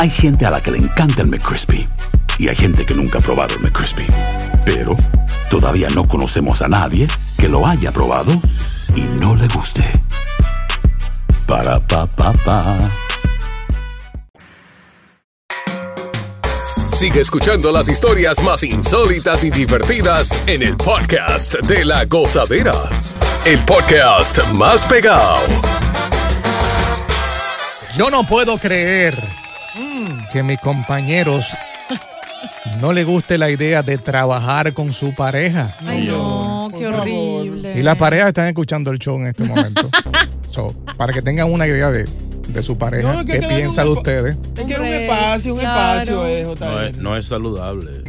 Hay 0.00 0.08
gente 0.08 0.46
a 0.46 0.50
la 0.50 0.62
que 0.62 0.70
le 0.70 0.78
encanta 0.78 1.20
el 1.20 1.28
McCrispy 1.28 1.86
y 2.38 2.48
hay 2.48 2.56
gente 2.56 2.86
que 2.86 2.94
nunca 2.94 3.18
ha 3.18 3.20
probado 3.20 3.56
el 3.56 3.60
McCrispy. 3.60 4.06
Pero 4.64 4.96
todavía 5.50 5.88
no 5.94 6.08
conocemos 6.08 6.62
a 6.62 6.68
nadie 6.68 7.06
que 7.36 7.50
lo 7.50 7.66
haya 7.66 7.92
probado 7.92 8.32
y 8.96 9.02
no 9.02 9.36
le 9.36 9.46
guste. 9.48 9.84
Para 11.46 11.86
pa 11.86 12.06
pa 12.06 12.32
pa. 12.32 12.90
Sigue 16.92 17.20
escuchando 17.20 17.70
las 17.70 17.90
historias 17.90 18.42
más 18.42 18.64
insólitas 18.64 19.44
y 19.44 19.50
divertidas 19.50 20.42
en 20.46 20.62
el 20.62 20.78
podcast 20.78 21.56
de 21.56 21.84
La 21.84 22.06
Gozadera. 22.06 22.72
El 23.44 23.62
podcast 23.66 24.42
más 24.54 24.82
pegado. 24.86 25.42
Yo 27.98 28.10
no 28.10 28.24
puedo 28.24 28.56
creer 28.56 29.39
que 30.32 30.42
mis 30.42 30.58
compañeros 30.60 31.46
no 32.80 32.92
le 32.92 33.04
guste 33.04 33.38
la 33.38 33.50
idea 33.50 33.82
de 33.82 33.98
trabajar 33.98 34.72
con 34.72 34.92
su 34.92 35.14
pareja. 35.14 35.74
Ay, 35.86 36.06
no, 36.06 36.68
qué 36.76 36.86
horrible. 36.86 37.78
Y 37.78 37.82
las 37.82 37.96
parejas 37.96 38.28
están 38.28 38.46
escuchando 38.48 38.90
el 38.90 38.98
show 38.98 39.16
en 39.20 39.28
este 39.28 39.44
momento. 39.44 39.88
So, 40.50 40.74
para 40.96 41.12
que 41.12 41.22
tengan 41.22 41.52
una 41.52 41.64
idea 41.68 41.92
de, 41.92 42.08
de 42.48 42.62
su 42.64 42.76
pareja, 42.76 43.12
No, 43.12 43.24
qué 43.24 43.38
piensa 43.38 43.84
de 43.84 43.90
ustedes. 43.90 44.36
Es 44.56 44.64
que 44.64 44.72
era 44.72 44.82
un 44.82 44.88
espacio, 44.88 45.54
un 45.54 45.60
espacio, 45.60 46.26
eh, 46.26 46.44
No 46.58 46.80
es, 46.80 46.96
no 46.96 47.16
es 47.16 47.26
saludable. 47.26 48.02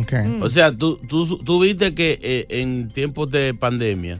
Ok. 0.00 0.12
O 0.40 0.48
sea, 0.48 0.74
tú, 0.74 0.96
tú, 1.06 1.36
tú 1.44 1.60
viste 1.60 1.94
que 1.94 2.18
eh, 2.22 2.46
en 2.48 2.88
tiempos 2.88 3.30
de 3.30 3.52
pandemia 3.52 4.18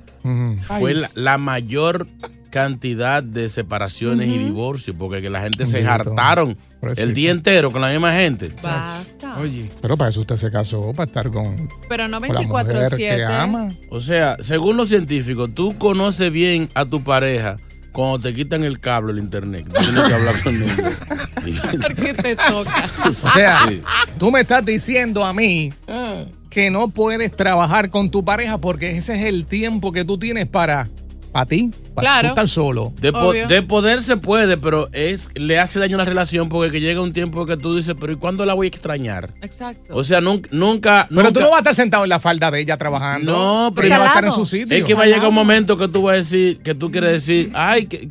fue 0.78 0.92
la, 0.92 1.10
la 1.14 1.38
mayor 1.38 2.06
cantidad 2.54 3.20
de 3.20 3.48
separaciones 3.48 4.28
y 4.28 4.38
divorcios 4.38 4.96
porque 4.96 5.20
que 5.20 5.28
la 5.28 5.40
gente 5.40 5.66
se 5.66 5.84
hartaron 5.84 6.56
Pobrecito. 6.80 7.02
el 7.02 7.12
día 7.14 7.32
entero 7.32 7.72
con 7.72 7.80
la 7.80 7.88
misma 7.90 8.12
gente. 8.12 8.52
Basta. 8.62 9.40
Oye. 9.40 9.68
Pero 9.82 9.96
para 9.96 10.10
eso 10.10 10.20
usted 10.20 10.36
se 10.36 10.52
casó, 10.52 10.92
para 10.94 11.06
estar 11.08 11.30
con, 11.32 11.68
Pero 11.88 12.06
no 12.06 12.20
con 12.20 12.32
la 12.32 12.42
mujer 12.42 12.66
que 12.96 13.10
24-7. 13.10 13.24
ama. 13.42 13.68
O 13.90 13.98
sea, 13.98 14.36
según 14.38 14.76
los 14.76 14.88
científicos, 14.88 15.50
tú 15.52 15.76
conoces 15.78 16.30
bien 16.30 16.68
a 16.74 16.84
tu 16.84 17.02
pareja 17.02 17.56
cuando 17.90 18.20
te 18.20 18.32
quitan 18.32 18.62
el 18.62 18.78
cable 18.78 19.12
del 19.14 19.22
internet. 19.24 19.66
Tú 19.66 19.72
tienes 19.82 20.04
que 20.04 20.14
hablar 20.14 20.40
con 20.44 20.54
ellos. 20.62 20.76
Porque 21.82 22.14
te 22.14 22.36
toca. 22.36 22.84
O 23.04 23.10
sea, 23.12 23.66
Sí. 23.68 23.82
tú 24.18 24.30
me 24.30 24.42
estás 24.42 24.64
diciendo 24.64 25.24
a 25.24 25.34
mí 25.34 25.72
Ah. 25.88 26.24
que 26.50 26.70
no 26.70 26.86
puedes 26.88 27.34
trabajar 27.36 27.90
con 27.90 28.10
tu 28.10 28.24
pareja 28.24 28.58
porque 28.58 28.96
ese 28.96 29.16
es 29.16 29.24
el 29.24 29.44
tiempo 29.44 29.90
que 29.92 30.04
tú 30.04 30.18
tienes 30.18 30.46
para, 30.46 30.88
para 31.34 31.46
ti, 31.46 31.68
para 31.94 32.04
Claro. 32.04 32.28
tú 32.28 32.32
estar 32.34 32.48
solo. 32.48 32.92
De, 33.00 33.10
po- 33.10 33.18
Obvio. 33.18 33.48
de 33.48 33.60
poder 33.62 34.02
se 34.04 34.16
puede, 34.16 34.56
pero 34.56 34.88
es 34.92 35.28
le 35.34 35.58
hace 35.58 35.80
daño 35.80 35.96
a 35.96 35.98
la 35.98 36.04
relación 36.04 36.48
porque 36.48 36.70
que 36.70 36.80
llega 36.80 37.00
un 37.00 37.12
tiempo 37.12 37.44
que 37.44 37.56
tú 37.56 37.74
dices, 37.76 37.94
pero 38.00 38.12
¿y 38.12 38.16
cuándo 38.16 38.46
la 38.46 38.54
voy 38.54 38.66
a 38.66 38.68
extrañar? 38.68 39.34
Exacto. 39.42 39.96
O 39.96 40.04
sea, 40.04 40.20
nunca, 40.20 40.48
nunca. 40.52 41.08
Pero 41.10 41.32
tú 41.32 41.40
no 41.40 41.46
vas 41.48 41.56
a 41.56 41.58
estar 41.58 41.74
sentado 41.74 42.04
en 42.04 42.10
la 42.10 42.20
falda 42.20 42.52
de 42.52 42.60
ella 42.60 42.76
trabajando. 42.76 43.32
No, 43.32 43.72
pero 43.74 43.88
ella 43.88 43.98
va 43.98 44.04
a 44.04 44.08
estar 44.08 44.24
en 44.26 44.32
su 44.32 44.46
sitio. 44.46 44.76
Es 44.78 44.84
que 44.84 44.94
va 44.94 45.02
a 45.02 45.06
llegar 45.06 45.28
un 45.28 45.34
momento 45.34 45.76
que 45.76 45.88
tú 45.88 46.02
vas 46.02 46.14
a 46.14 46.16
decir, 46.18 46.58
que 46.60 46.74
tú 46.74 46.90
quieres 46.92 47.10
decir, 47.10 47.50
ay, 47.52 47.86
que, 47.86 48.08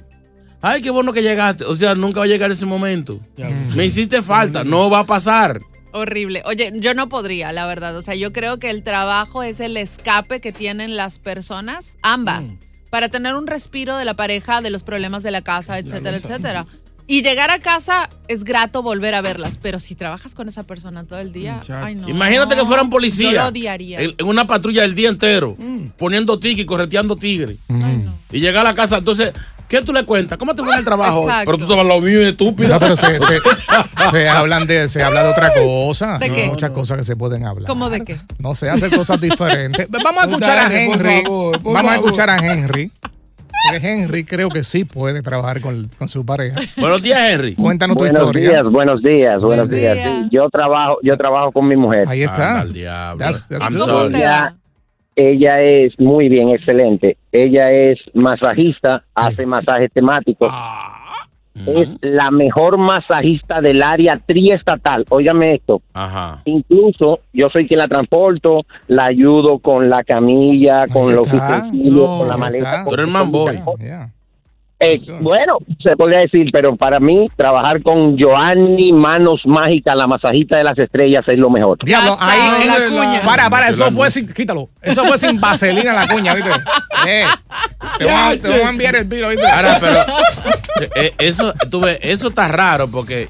ay, 0.62 0.82
qué 0.82 0.90
bueno 0.90 1.14
que 1.14 1.22
llegaste. 1.24 1.64
O 1.64 1.76
sea, 1.78 1.96
nunca 1.96 2.20
va 2.20 2.26
a 2.26 2.28
llegar 2.28 2.52
ese 2.52 2.66
momento. 2.66 3.20
Me 3.76 3.86
hiciste 3.86 4.22
falta, 4.22 4.66
no 4.66 4.90
va 4.90 5.00
a 5.00 5.06
pasar. 5.06 5.62
Horrible. 5.94 6.42
Oye, 6.46 6.74
yo 6.76 6.94
no 6.94 7.08
podría, 7.08 7.54
la 7.54 7.68
verdad. 7.68 7.96
O 7.96 8.02
sea, 8.02 8.16
yo 8.16 8.34
creo 8.34 8.60
que 8.60 8.70
el 8.70 8.84
trabajo 8.84 9.44
es 9.44 9.60
el 9.62 9.78
escape 9.78 10.42
que 10.42 10.52
tienen 10.52 10.98
las 10.98 11.20
personas, 11.20 11.98
ambas, 12.02 12.48
Mm. 12.48 12.58
Para 12.94 13.10
tener 13.10 13.34
un 13.34 13.48
respiro 13.48 13.98
de 13.98 14.06
la 14.06 14.14
pareja, 14.14 14.62
de 14.62 14.70
los 14.70 14.84
problemas 14.84 15.24
de 15.24 15.32
la 15.32 15.42
casa, 15.42 15.80
etcétera, 15.80 16.16
etcétera. 16.16 16.68
Y 17.14 17.22
llegar 17.22 17.52
a 17.52 17.60
casa 17.60 18.10
es 18.28 18.44
grato 18.44 18.82
volver 18.82 19.14
a 19.14 19.22
verlas, 19.22 19.60
pero 19.62 19.78
si 19.78 19.94
trabajas 19.94 20.34
con 20.34 20.50
esa 20.50 20.64
persona 20.64 21.04
todo 21.04 21.20
el 21.20 21.32
día, 21.32 21.62
ay 21.70 21.94
no. 21.94 22.10
Imagínate 22.10 22.56
que 22.56 22.66
fueran 22.66 22.88
Yo 22.88 22.90
policías. 22.90 23.34
lo 23.36 23.50
odiaría. 23.50 24.00
En, 24.02 24.16
en 24.18 24.26
una 24.28 24.48
patrulla 24.48 24.84
el 24.84 24.96
día 24.96 25.10
entero, 25.10 25.56
poniendo 26.00 26.40
tigre 26.40 26.64
y 26.64 26.66
correteando 26.66 27.16
tigre. 27.16 27.58
Y 28.32 28.40
llegar 28.40 28.66
a 28.66 28.70
la 28.70 28.74
casa, 28.74 28.98
entonces, 28.98 29.32
¿qué 29.70 29.84
tú 29.84 29.94
le 29.94 30.06
cuentas? 30.06 30.40
¿Cómo 30.40 30.56
te 30.56 30.64
fue 30.64 30.74
en 30.74 30.80
el 30.80 30.86
trabajo? 30.86 31.22
Exacto. 31.22 31.46
Pero 31.52 31.58
tú 31.60 31.64
estabas 31.66 31.86
lo 31.86 32.02
mío, 32.02 32.28
estúpido. 32.28 32.70
No, 32.70 32.80
pero 32.80 32.98
se, 32.98 33.20
se- 33.20 34.10
se 34.10 34.28
hablan 34.30 34.66
de, 34.66 34.90
se 34.90 35.04
habla 35.04 35.24
de 35.24 35.30
otra 35.30 35.54
cosa. 35.54 36.18
¿De 36.18 36.26
Hay 36.26 36.32
qué? 36.32 36.48
Muchas 36.48 36.72
cosas 36.72 36.98
que 36.98 37.04
se 37.04 37.16
pueden 37.16 37.46
hablar. 37.46 37.68
¿Cómo 37.68 37.92
de 37.92 38.04
qué? 38.04 38.20
No 38.40 38.56
sé, 38.56 38.72
hacer 38.72 38.90
cosas 38.90 39.22
diferentes. 39.22 39.88
Vamos 40.04 40.24
a 40.24 40.26
escuchar 40.28 40.58
a 40.58 40.64
por 40.64 40.74
Henry. 40.74 41.22
favor, 41.24 41.62
por 41.62 41.74
Vamos 41.76 41.92
a 41.92 41.96
escuchar 41.96 42.30
a 42.32 42.38
Henry. 42.38 42.92
Porque 43.64 43.88
Henry 43.88 44.24
creo 44.26 44.50
que 44.50 44.64
sí 44.64 44.84
puede 44.86 45.22
trabajar 45.22 45.62
con, 45.62 45.90
con 45.98 46.10
su 46.10 46.26
pareja. 46.26 46.58
Buenos 46.78 47.02
días, 47.02 47.20
Henry. 47.32 47.56
Cuéntanos 47.56 47.96
tu 47.96 48.04
Buenos 48.04 48.20
historia. 48.22 48.50
días, 48.50 48.64
buenos 48.72 49.02
días, 49.02 49.40
buenos 49.42 49.70
Buen 49.70 49.80
días. 49.82 49.96
día. 49.96 50.06
Sí, 50.24 50.28
yo 50.32 50.50
trabajo, 50.50 50.98
yo 51.02 51.16
trabajo 51.18 51.52
con 51.52 51.68
mi 51.68 51.76
mujer. 51.76 52.06
Ahí 52.08 52.24
está. 52.24 52.50
Anda 52.52 52.62
al 52.62 52.74
diablo. 52.74 53.24
That's- 53.26 53.48
that's 53.48 53.64
I'm 53.66 53.74
good. 53.78 53.86
sorry. 53.86 54.16
Ella, 54.16 54.56
ella 55.16 55.62
es 55.62 56.00
muy 56.00 56.28
bien, 56.28 56.50
excelente. 56.50 57.18
Ella 57.32 57.72
es 57.72 58.00
masajista, 58.14 59.04
hace 59.16 59.46
masajes 59.46 59.92
temáticos. 59.94 60.52
Es 61.56 61.90
la 62.02 62.32
mejor 62.32 62.78
masajista 62.78 63.62
del 63.62 63.84
área 63.84 64.20
triestatal. 64.26 65.06
Óigame 65.10 65.56
esto. 65.56 65.82
Ajá. 65.94 66.42
Incluso 66.46 67.20
yo 67.32 67.50
soy 67.50 67.68
quien 67.68 67.80
la 67.80 67.88
transporto, 67.88 68.62
la 68.88 69.06
ayudo 69.06 69.60
con 69.60 69.90
la 69.90 70.04
camilla, 70.04 70.88
con 70.88 71.14
los 71.14 71.28
utensilios, 71.32 72.10
No, 72.10 72.18
con 72.20 72.28
la 72.28 72.38
maleta. 72.38 72.84
con- 72.86 73.12
man 73.12 73.32
boy. 73.32 73.60
Yeah. 73.80 74.12
Eh, 74.80 75.00
bueno, 75.22 75.60
se 75.82 75.96
podría 75.96 76.20
decir, 76.20 76.50
pero 76.52 76.76
para 76.76 77.00
mí 77.00 77.28
trabajar 77.38 77.82
con 77.82 78.20
Joanny 78.20 78.92
Manos 78.92 79.42
Mágicas, 79.46 79.96
la 79.96 80.08
masajita 80.08 80.58
de 80.58 80.64
las 80.66 80.78
estrellas, 80.78 81.24
es 81.28 81.40
lo 81.40 81.50
mejor. 81.50 81.78
Diablo, 81.86 82.18
ahí 82.20 82.42
en- 82.64 82.68
la 82.68 82.90
cuña. 83.06 83.22
Para, 83.22 83.50
para, 83.50 83.70
eso 83.70 83.90
fue 83.92 84.12
sin, 84.12 84.28
quítalo. 84.34 84.70
Eso 84.82 85.06
fue 85.06 85.18
sin 85.18 85.40
vaselina 85.40 85.94
la 85.94 86.08
cuña, 86.08 86.34
¿viste? 86.34 86.52
Eh, 87.06 87.26
te, 88.00 88.10
a, 88.10 88.32
te 88.40 88.48
vamos 88.50 88.66
a 88.66 88.70
enviar 88.70 88.96
el 88.96 89.04
bill, 89.04 89.26
¿viste? 89.28 89.46
Ahora, 89.46 89.78
pero 89.82 90.06
eh, 90.96 91.14
eso, 91.18 91.54
tú 91.70 91.82
ves, 91.82 92.00
eso 92.02 92.30
está 92.30 92.48
raro 92.48 92.88
porque 92.88 93.28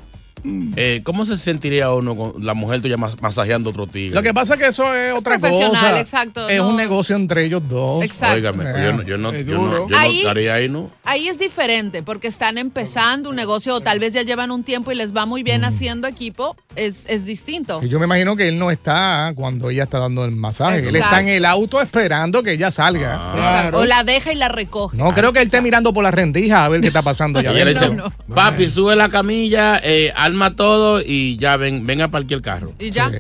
eh, 0.76 1.02
¿cómo 1.04 1.26
se 1.26 1.38
sentiría 1.38 1.92
uno 1.92 2.16
con 2.16 2.46
la 2.46 2.54
mujer 2.54 2.82
tuya 2.82 2.98
mas- 2.98 3.22
masajeando 3.22 3.70
otro 3.70 3.88
tigre? 3.88 4.16
Lo 4.16 4.22
que 4.24 4.34
pasa 4.34 4.56
es 4.56 4.60
que 4.60 4.68
eso 4.68 4.94
es 4.96 5.14
otra 5.14 5.40
cosa. 5.40 6.00
exacto, 6.00 6.50
Es 6.50 6.58
no. 6.58 6.70
un 6.70 6.76
negocio 6.76 7.16
entre 7.16 7.46
ellos 7.46 7.62
dos. 7.68 8.04
Exacto. 8.04 8.36
Óigame, 8.36 8.64
yo 8.64 8.94
no, 8.94 9.02
yo 9.04 9.18
no, 9.18 9.34
yo 9.34 9.58
no, 9.58 9.90
yo 9.90 9.98
Ahí- 9.98 10.20
estaría 10.20 10.54
ahí, 10.56 10.70
¿no? 10.70 10.90
Ahí 11.04 11.28
es 11.28 11.38
diferente 11.40 12.04
porque 12.04 12.28
están 12.28 12.58
empezando 12.58 13.30
un 13.30 13.36
negocio 13.36 13.76
o 13.76 13.82
tal 13.82 14.00
vez 14.00 14.14
ya 14.14 14.22
llevan 14.24 14.52
un 14.52 14.64
tiempo 14.64 14.92
y 14.92 14.96
les 14.96 15.16
va 15.16 15.26
muy 15.26 15.44
bien 15.44 15.64
haciendo 15.64 16.08
equipo. 16.08 16.56
es, 16.76 17.06
es 17.08 17.26
distinto. 17.26 17.80
Y 17.84 17.88
yo 17.90 18.00
me 18.00 18.06
imagino 18.06 18.36
que 18.36 18.48
él 18.50 18.58
no 18.58 18.72
está 18.72 19.32
cuando 19.36 19.70
ella 19.70 19.84
está 19.84 20.00
dando 20.00 20.26
el 20.26 20.32
masaje. 20.32 20.80
Él 20.88 20.96
está 20.96 21.20
en 21.22 21.28
el 21.28 21.46
auto 21.46 21.80
esperando 21.82 22.42
que 22.44 22.54
ella 22.54 22.72
salga. 22.72 23.34
Exacto. 23.36 23.78
O 23.80 23.86
la 23.86 24.04
deja 24.04 24.32
y 24.34 24.36
la 24.36 24.50
recoge. 24.50 24.98
No 24.98 25.14
creo 25.14 25.32
que 25.34 25.40
él 25.40 25.46
esté 25.46 25.62
mirando 25.62 25.94
por 25.94 26.04
la 26.04 26.12
rendija 26.12 26.66
a 26.66 26.70
ver 26.70 26.82
qué 26.82 26.88
está 26.88 27.02
pasando 27.04 27.42
ya. 27.42 27.54
No, 27.92 28.12
papi, 28.34 28.68
sube 28.68 28.96
la 28.96 29.10
camilla, 29.10 29.80
eh, 29.84 30.12
arma 30.34 30.56
todo 30.56 31.00
y 31.06 31.38
ya 31.38 31.58
ven, 31.58 31.86
ven 31.86 32.02
a 32.02 32.10
parquear 32.10 32.40
el 32.40 32.42
carro. 32.42 32.72
Y 32.80 32.90
ya. 32.90 33.12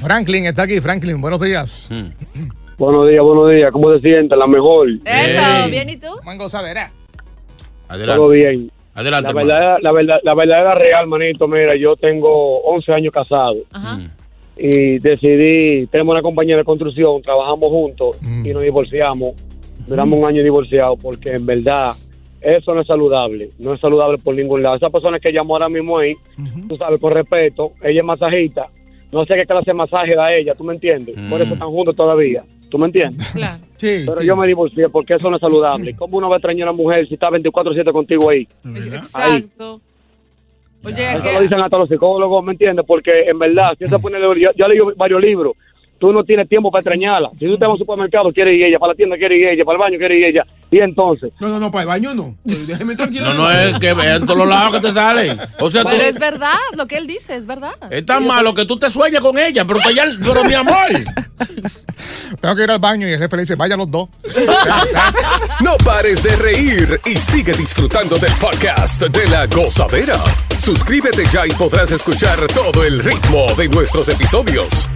Franklin 0.00 0.44
está 0.44 0.64
aquí. 0.64 0.80
Franklin, 0.80 1.20
buenos 1.20 1.40
días. 1.40 1.88
Buenos 2.76 3.08
días, 3.08 3.22
buenos 3.22 3.50
días. 3.50 3.72
¿Cómo 3.72 3.92
se 3.94 4.00
siente? 4.00 4.36
La 4.36 4.46
mejor. 4.46 4.88
Eso, 5.04 5.70
¿bien 5.70 5.88
y 5.88 5.96
tú? 5.96 6.08
Mangosadera. 6.24 6.92
Adelante. 7.88 8.18
Todo 8.18 8.28
bien. 8.28 8.70
Adelante, 8.94 9.32
La 9.32 9.42
verdad, 9.42 9.76
la 9.80 9.92
verdad, 9.92 10.16
la 10.24 10.34
verdadera 10.34 10.74
real, 10.74 11.06
manito, 11.06 11.46
mira, 11.46 11.76
yo 11.76 11.94
tengo 11.96 12.58
11 12.62 12.92
años 12.92 13.14
casado. 13.14 13.56
Y 14.56 14.98
decidí, 14.98 15.86
tenemos 15.86 16.12
una 16.12 16.22
compañía 16.22 16.56
de 16.56 16.64
construcción, 16.64 17.22
trabajamos 17.22 17.70
juntos 17.70 18.18
y 18.44 18.50
nos 18.50 18.62
divorciamos. 18.62 19.30
Duramos 19.86 20.18
un 20.18 20.26
año 20.26 20.42
divorciados 20.42 20.98
porque 21.00 21.30
en 21.30 21.46
verdad 21.46 21.94
eso 22.40 22.74
no 22.74 22.80
es 22.82 22.86
saludable. 22.86 23.50
No 23.58 23.74
es 23.74 23.80
saludable 23.80 24.18
por 24.18 24.34
ningún 24.34 24.62
lado. 24.62 24.76
Esa 24.76 24.90
persona 24.90 25.18
que 25.18 25.32
llamó 25.32 25.54
ahora 25.54 25.68
mismo 25.68 25.98
ahí, 25.98 26.12
tú 26.68 26.76
sabes, 26.76 27.00
con 27.00 27.12
respeto, 27.12 27.72
ella 27.82 28.00
es 28.00 28.06
masajista. 28.06 28.68
No 29.10 29.24
sé 29.24 29.34
qué 29.36 29.46
clase 29.46 29.70
de 29.70 29.74
masaje 29.74 30.14
da 30.14 30.32
ella, 30.34 30.54
¿tú 30.54 30.64
me 30.64 30.74
entiendes? 30.74 31.16
Por 31.30 31.40
eso 31.40 31.54
están 31.54 31.68
juntos 31.68 31.96
todavía. 31.96 32.44
¿Tú 32.68 32.76
me 32.78 32.86
entiendes? 32.86 33.26
Claro. 33.32 33.58
Sí, 33.76 34.02
Pero 34.04 34.16
sí. 34.20 34.26
yo 34.26 34.36
me 34.36 34.46
divorcié 34.46 34.88
porque 34.90 35.14
eso 35.14 35.30
no 35.30 35.36
es 35.36 35.40
saludable. 35.40 35.96
¿Cómo 35.96 36.18
uno 36.18 36.28
va 36.28 36.36
a 36.36 36.38
extrañar 36.38 36.68
a 36.68 36.72
una 36.72 36.76
mujer 36.82 37.06
si 37.08 37.14
está 37.14 37.30
24-7 37.30 37.92
contigo 37.92 38.28
ahí? 38.28 38.46
Exacto. 38.92 39.80
Oye, 40.84 41.12
Eso 41.16 41.32
lo 41.32 41.40
dicen 41.40 41.60
hasta 41.60 41.78
los 41.78 41.88
psicólogos, 41.88 42.44
¿me 42.44 42.52
entiendes? 42.52 42.84
Porque 42.86 43.22
en 43.22 43.38
verdad, 43.38 43.74
si 43.78 43.86
se 43.86 43.98
pone, 43.98 44.20
yo, 44.20 44.50
yo 44.54 44.68
leí 44.68 44.78
varios 44.96 45.20
libros, 45.20 45.54
tú 45.98 46.12
no 46.12 46.24
tienes 46.24 46.48
tiempo 46.48 46.70
para 46.70 46.80
extrañarla. 46.80 47.30
Si 47.38 47.46
tú 47.46 47.54
te 47.58 47.64
vas 47.64 47.70
a 47.70 47.72
un 47.72 47.78
supermercado, 47.78 48.32
quiere 48.32 48.54
ir 48.54 48.64
ella, 48.64 48.78
para 48.78 48.92
la 48.92 48.96
tienda 48.96 49.16
quiere 49.16 49.36
ir 49.36 49.48
ella, 49.48 49.64
para 49.64 49.76
el 49.76 49.80
baño 49.80 49.98
quiere 49.98 50.16
ir 50.18 50.24
ella. 50.24 50.46
Y 50.70 50.78
entonces, 50.80 51.32
No, 51.40 51.48
no, 51.48 51.58
no, 51.58 51.70
para 51.70 51.82
el 51.82 51.88
baño 51.88 52.14
no. 52.14 52.36
Déjeme 52.44 52.94
tranquilo. 52.94 53.24
No, 53.26 53.34
no 53.34 53.50
es 53.50 53.78
que 53.78 53.94
vean 53.94 54.22
todos 54.26 54.38
los 54.38 54.48
lados 54.48 54.74
que 54.74 54.88
te 54.88 54.92
salen. 54.92 55.38
O 55.60 55.70
sea, 55.70 55.82
tú, 55.82 55.88
Pero 55.90 56.04
es 56.04 56.18
verdad, 56.18 56.54
lo 56.76 56.86
que 56.86 56.96
él 56.98 57.06
dice 57.06 57.34
es 57.36 57.46
verdad. 57.46 57.72
es 57.90 58.04
tan 58.04 58.26
malo 58.26 58.52
que 58.54 58.64
tú 58.66 58.78
te 58.78 58.90
sueñas 58.90 59.20
con 59.22 59.38
ella, 59.38 59.64
pero, 59.64 59.80
te 59.80 59.94
ya- 59.94 60.04
pero 60.24 60.44
mi 60.44 60.54
amor. 60.54 60.76
Tengo 62.40 62.54
que 62.54 62.62
ir 62.64 62.70
al 62.70 62.78
baño 62.78 63.08
y 63.08 63.12
el 63.12 63.18
jefe 63.18 63.36
le 63.36 63.42
dice, 63.42 63.54
vaya 63.56 63.76
los 63.76 63.90
dos. 63.90 64.08
No 65.60 65.76
pares 65.78 66.22
de 66.22 66.36
reír 66.36 67.00
y 67.04 67.14
sigue 67.18 67.52
disfrutando 67.52 68.16
del 68.18 68.32
podcast 68.34 69.02
de 69.02 69.28
la 69.28 69.46
gozadera. 69.46 70.16
Suscríbete 70.58 71.24
ya 71.32 71.46
y 71.46 71.50
podrás 71.50 71.90
escuchar 71.92 72.38
todo 72.54 72.84
el 72.84 73.00
ritmo 73.02 73.46
de 73.56 73.68
nuestros 73.68 74.08
episodios. 74.08 74.88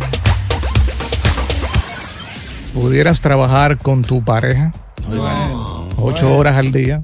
¿Pudieras 2.75 3.21
trabajar 3.21 3.79
con 3.79 4.03
tu 4.03 4.25
pareja? 4.25 4.73
Ocho 5.97 6.37
horas 6.37 6.57
al 6.57 6.73
día. 6.73 7.03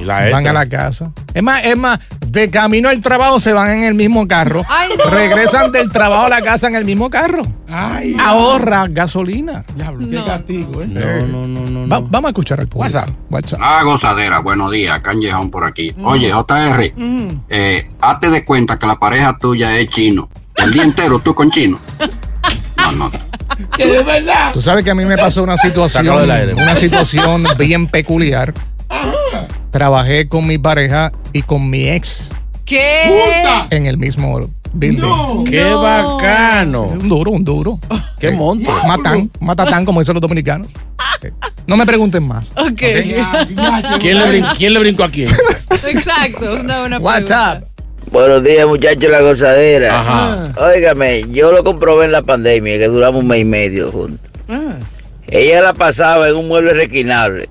Y 0.00 0.04
la 0.04 0.30
Van 0.30 0.46
a 0.46 0.52
la 0.52 0.68
casa. 0.68 1.12
Es 1.34 1.42
más, 1.42 1.62
es 1.64 1.76
más, 1.76 1.98
de 2.26 2.50
camino 2.50 2.88
al 2.88 3.00
trabajo 3.02 3.38
se 3.38 3.52
van 3.52 3.70
en 3.70 3.82
el 3.84 3.94
mismo 3.94 4.26
carro. 4.26 4.62
Ay, 4.68 4.90
no. 4.96 5.10
Regresan 5.10 5.70
del 5.70 5.90
trabajo 5.92 6.24
a 6.26 6.28
la 6.28 6.40
casa 6.40 6.66
en 6.68 6.74
el 6.76 6.84
mismo 6.84 7.10
carro. 7.10 7.42
Ay, 7.68 8.16
Ahorra 8.18 8.86
gasolina. 8.88 9.64
diablo, 9.76 10.08
qué 10.10 10.24
castigo, 10.24 10.82
¿eh? 10.82 10.88
Eh, 10.96 11.26
No, 11.30 11.46
no, 11.46 11.60
no, 11.60 11.86
no. 11.86 11.88
va- 11.88 12.00
vamos 12.08 12.28
a 12.28 12.30
escuchar 12.30 12.60
al 12.60 12.66
público. 12.68 12.80
WhatsApp. 12.94 13.10
WhatsApp. 13.30 13.60
Ah, 13.62 13.82
gozadera, 13.84 14.40
buenos 14.40 14.72
días, 14.72 14.98
Canjejón 15.00 15.50
por 15.50 15.64
aquí. 15.64 15.94
Oye, 16.02 16.32
JR, 16.32 16.94
eh, 17.48 17.88
hazte 18.00 18.30
de 18.30 18.44
cuenta 18.44 18.78
que 18.78 18.86
la 18.86 18.96
pareja 18.98 19.36
tuya 19.38 19.76
es 19.78 19.88
chino. 19.90 20.28
El 20.56 20.72
día 20.72 20.82
entero 20.84 21.18
tú 21.20 21.34
con 21.34 21.50
chino. 21.50 21.78
No, 22.78 22.92
no. 22.92 23.10
Que 23.76 23.86
de 23.86 24.02
verdad. 24.02 24.52
Tú 24.52 24.60
sabes 24.60 24.84
que 24.84 24.90
a 24.90 24.94
mí 24.94 25.04
me 25.04 25.16
pasó 25.16 25.42
una 25.42 25.56
situación, 25.56 26.30
una 26.56 26.76
situación 26.76 27.44
bien 27.58 27.86
peculiar. 27.88 28.52
Trabajé 29.70 30.28
con 30.28 30.46
mi 30.46 30.58
pareja 30.58 31.12
y 31.32 31.42
con 31.42 31.70
mi 31.70 31.88
ex 31.88 32.28
¿Qué? 32.64 33.62
en 33.70 33.86
el 33.86 33.96
mismo 33.96 34.50
building. 34.72 35.00
No. 35.00 35.44
Qué 35.48 35.62
No. 35.64 35.82
bacano. 35.82 36.82
Un 36.84 37.08
duro, 37.08 37.30
un 37.30 37.44
duro. 37.44 37.78
Qué 38.18 38.30
monstruo. 38.32 38.76
Matan, 38.86 39.30
matatán, 39.40 39.84
como 39.84 40.00
dicen 40.00 40.14
los 40.14 40.20
dominicanos. 40.22 40.68
Eh, 41.22 41.32
No 41.66 41.76
me 41.76 41.84
pregunten 41.84 42.26
más. 42.26 42.46
Ok. 42.56 42.80
¿Quién 44.00 44.18
le, 44.18 44.42
quién 44.56 44.72
le 44.72 44.78
brincó 44.80 45.04
a 45.04 45.10
quién? 45.10 45.28
Exacto. 45.88 46.54
Una 46.62 46.80
buena 46.80 46.98
WhatsApp. 46.98 47.64
Buenos 48.10 48.42
días, 48.42 48.66
muchachos, 48.66 49.08
la 49.08 49.20
gozadera. 49.20 50.00
Ajá. 50.00 50.52
Óigame, 50.56 51.22
yo 51.30 51.52
lo 51.52 51.62
comprobé 51.62 52.06
en 52.06 52.12
la 52.12 52.22
pandemia, 52.22 52.76
que 52.76 52.88
duramos 52.88 53.22
un 53.22 53.28
mes 53.28 53.42
y 53.42 53.44
medio 53.44 53.92
juntos. 53.92 54.28
Ah. 54.48 54.74
Ella 55.28 55.62
la 55.62 55.72
pasaba 55.72 56.28
en 56.28 56.34
un 56.34 56.48
mueble 56.48 56.72
requinable, 56.72 57.48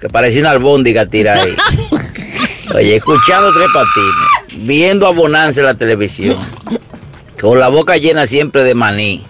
que 0.00 0.08
parecía 0.08 0.40
una 0.40 0.50
albóndiga 0.50 1.06
tira 1.06 1.34
ahí. 1.34 1.54
Oye, 2.74 2.96
escuchando 2.96 3.52
tres 3.52 3.68
patines, 3.72 4.66
viendo 4.66 5.06
a 5.06 5.10
Bonanza 5.10 5.60
en 5.60 5.66
la 5.66 5.74
televisión, 5.74 6.36
con 7.40 7.60
la 7.60 7.68
boca 7.68 7.96
llena 7.96 8.26
siempre 8.26 8.64
de 8.64 8.74
maní. 8.74 9.22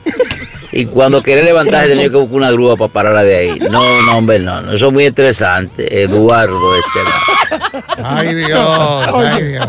Y 0.72 0.86
cuando 0.86 1.22
quería 1.22 1.44
levantarse 1.44 1.90
tenía 1.90 2.08
que 2.08 2.16
buscar 2.16 2.36
una 2.36 2.52
grúa 2.52 2.76
para 2.76 2.92
pararla 2.92 3.22
de 3.22 3.36
ahí. 3.36 3.58
No, 3.70 4.02
no, 4.02 4.18
hombre, 4.18 4.38
no, 4.38 4.62
no. 4.62 4.72
Eso 4.72 4.86
es 4.86 4.92
muy 4.92 5.04
interesante. 5.04 6.02
Eduardo, 6.04 6.58
este. 6.76 8.02
Ay, 8.02 8.34
Dios, 8.34 8.58
ay, 9.14 9.42
Dios. 9.42 9.66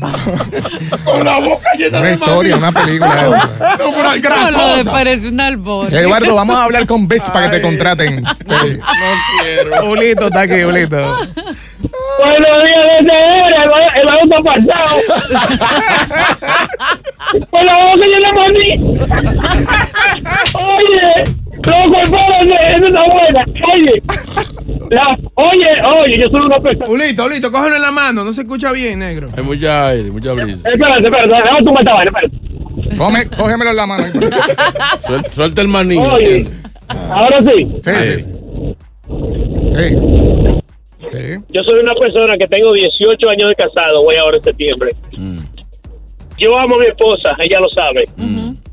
Con 1.04 1.24
la 1.24 1.38
boca 1.40 1.68
llena 1.78 1.98
Una 1.98 2.08
de 2.08 2.14
historia, 2.14 2.56
una 2.56 2.72
película. 2.72 3.14
No, 3.22 3.30
pero 3.78 3.92
No, 4.02 4.12
de 4.12 4.20
grasosa. 4.20 4.90
parece 4.90 5.28
un 5.28 5.40
albor. 5.40 5.92
Eduardo, 5.92 6.34
vamos 6.34 6.56
a 6.56 6.64
hablar 6.64 6.86
con 6.86 7.06
Bits 7.08 7.28
para 7.30 7.50
que 7.50 7.56
te 7.58 7.62
contraten. 7.62 8.24
Sí. 8.46 8.78
Ulito 9.88 10.26
está 10.26 10.40
aquí, 10.42 10.62
Ulito. 10.64 10.96
Buenos 10.96 12.64
días, 12.64 12.82
gozadera, 13.00 13.62
el, 13.64 14.00
el 14.00 14.08
auto 14.08 14.42
pasado. 14.44 14.96
Con 17.50 17.66
la 17.66 17.74
boca 17.74 18.04
llena 18.06 18.28
de 18.28 18.34
maní. 18.36 18.68
Oye, 20.54 21.24
loco, 21.64 21.96
espérate, 22.02 22.56
esa 22.76 22.86
está 22.86 23.02
buena. 23.12 23.42
Oye, 23.72 23.94
la, 24.90 25.18
oye, 25.34 25.66
oye, 26.04 26.18
yo 26.18 26.28
soy 26.28 26.40
una 26.40 26.58
persona. 26.60 26.86
Ulito, 26.90 27.24
Ulito, 27.24 27.50
cógelo 27.52 27.76
en 27.76 27.82
la 27.82 27.90
mano. 27.92 28.24
No 28.24 28.32
se 28.32 28.42
escucha 28.42 28.72
bien, 28.72 28.98
negro. 29.00 29.28
Hay 29.36 29.42
mucha 29.44 29.88
aire, 29.88 30.10
mucha 30.10 30.32
brisa. 30.32 30.58
Espérate, 30.68 31.04
espérate, 31.04 31.28
déjame 31.28 31.62
tu 31.64 31.72
vaina, 31.72 32.02
espérate. 32.04 32.96
Come, 32.98 33.26
cógemelo 33.36 33.70
en 33.70 33.76
la 33.76 33.86
mano. 33.86 34.04
Suel- 35.00 35.24
suelta 35.32 35.62
el 35.62 35.68
maní. 35.68 35.96
Oye, 35.98 36.46
ahora 37.10 37.40
sí. 37.42 37.72
Sí, 37.82 37.92
sí. 37.92 38.76
Sí. 39.72 39.96
Sí. 41.12 41.38
Yo 41.50 41.62
soy 41.62 41.80
una 41.80 41.94
persona 41.94 42.36
que 42.36 42.46
tengo 42.48 42.72
18 42.72 43.28
años 43.28 43.48
de 43.50 43.54
casado, 43.54 44.02
voy 44.02 44.16
ahora 44.16 44.36
en 44.38 44.42
septiembre. 44.42 44.90
Mm. 45.16 45.38
Yo 46.38 46.58
amo 46.58 46.74
a 46.76 46.78
mi 46.80 46.86
esposa, 46.86 47.30
ella 47.38 47.60
lo 47.60 47.68
sabe. 47.70 48.04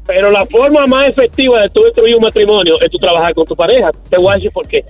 Pero 0.06 0.32
la 0.32 0.46
forma 0.48 0.86
más 0.86 1.08
efectiva 1.08 1.62
de 1.62 1.70
tú 1.70 1.82
destruir 1.84 2.16
un 2.16 2.24
matrimonio 2.24 2.80
es 2.82 2.92
tú 2.92 2.98
trabajar 2.98 3.34
con 3.34 3.46
tu 3.46 3.56
pareja. 3.56 3.90
Te 4.10 4.18
voy 4.18 4.32
a 4.34 4.36
decir 4.36 4.52
por 4.52 4.68
qué. 4.68 4.84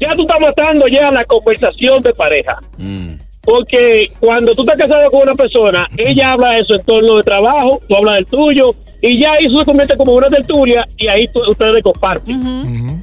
Ya 0.00 0.12
tú 0.14 0.22
estás 0.22 0.40
matando 0.40 0.86
ya 0.88 1.10
la 1.10 1.24
conversación 1.24 2.00
de 2.02 2.12
pareja. 2.14 2.58
Mm. 2.78 3.14
Porque 3.42 4.08
cuando 4.20 4.54
tú 4.54 4.62
estás 4.62 4.78
casado 4.78 5.10
con 5.10 5.22
una 5.22 5.34
persona, 5.34 5.88
ella 5.96 6.32
habla 6.32 6.52
de 6.54 6.64
su 6.64 6.74
entorno 6.74 7.16
de 7.16 7.22
trabajo, 7.22 7.80
tú 7.88 7.96
hablas 7.96 8.16
del 8.16 8.26
tuyo, 8.26 8.74
y 9.02 9.18
ya 9.18 9.34
eso 9.34 9.58
se 9.58 9.64
convierte 9.64 9.96
como 9.96 10.12
una 10.14 10.28
tertulia, 10.28 10.86
y 10.98 11.08
ahí 11.08 11.26
tú- 11.28 11.42
ustedes 11.50 11.82
comparten. 11.82 13.02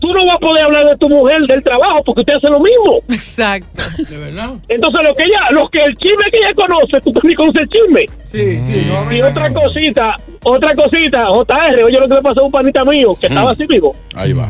Tú 0.00 0.06
no 0.14 0.24
vas 0.26 0.36
a 0.36 0.38
poder 0.38 0.64
hablar 0.64 0.86
de 0.86 0.96
tu 0.96 1.08
mujer 1.08 1.42
del 1.42 1.60
trabajo 1.62 2.04
porque 2.04 2.20
usted 2.20 2.34
hace 2.34 2.48
lo 2.48 2.60
mismo. 2.60 3.00
Exacto. 3.08 3.82
De 4.08 4.18
verdad. 4.18 4.54
Entonces, 4.68 5.00
lo 5.02 5.12
que 5.14 5.24
ella, 5.24 5.40
lo 5.50 5.68
que 5.68 5.78
el 5.82 5.96
chisme 5.96 6.24
que 6.30 6.36
ella 6.38 6.54
conoce, 6.54 7.00
tú 7.00 7.10
también 7.10 7.34
conoces 7.36 7.62
el 7.62 7.68
chisme. 7.68 8.06
Sí, 8.30 8.62
sí. 8.62 8.86
no, 8.88 9.12
Y 9.12 9.20
otra 9.22 9.52
cosita, 9.52 10.16
otra 10.44 10.74
cosita, 10.76 11.26
JR, 11.26 11.82
oye 11.84 11.98
lo 11.98 12.06
que 12.08 12.14
le 12.14 12.22
pasó 12.22 12.40
a 12.42 12.44
un 12.44 12.52
panita 12.52 12.84
mío 12.84 13.16
que 13.20 13.26
estaba 13.26 13.50
así 13.50 13.66
vivo. 13.66 13.96
Ahí 14.14 14.32
va. 14.32 14.48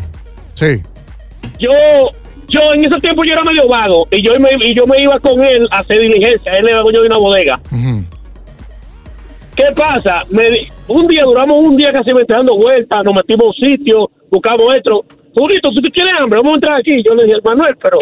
Sí. 0.55 0.83
Yo, 1.59 1.71
yo 2.49 2.73
en 2.75 2.85
ese 2.85 3.01
tiempo 3.01 3.25
yo 3.25 3.33
era 3.33 3.43
medio 3.43 3.67
vago 3.69 4.07
y 4.11 4.23
yo 4.23 4.39
me, 4.39 4.51
y 4.65 4.75
yo 4.75 4.87
me 4.87 5.01
iba 5.03 5.19
con 5.21 5.43
él 5.43 5.67
a 5.71 5.79
hacer 5.79 6.01
diligencia. 6.01 6.57
Él 6.57 6.69
era 6.69 6.81
dueño 6.81 7.01
de 7.03 7.07
una 7.07 7.19
bodega. 7.19 7.61
Ujú. 7.71 8.05
¿Qué 9.57 9.65
pasa? 9.75 10.23
Me 10.31 10.69
un 10.87 11.07
día, 11.07 11.25
duramos 11.25 11.59
un 11.65 11.77
día 11.77 11.93
casi 11.93 12.11
dando 12.29 12.57
vueltas, 12.57 13.05
nos 13.05 13.15
metimos 13.15 13.43
a 13.43 13.49
un 13.49 13.55
sitio, 13.55 14.11
buscamos 14.31 14.77
esto. 14.77 15.05
Julito, 15.35 15.71
si 15.71 15.83
tú 15.83 15.91
tienes 15.91 16.15
hambre, 16.19 16.39
vamos 16.39 16.53
a 16.53 16.55
entrar 16.55 16.81
aquí. 16.81 17.03
Yo 17.03 17.15
le 17.15 17.25
dije, 17.25 17.39
Manuel, 17.45 17.77
pero 17.81 17.99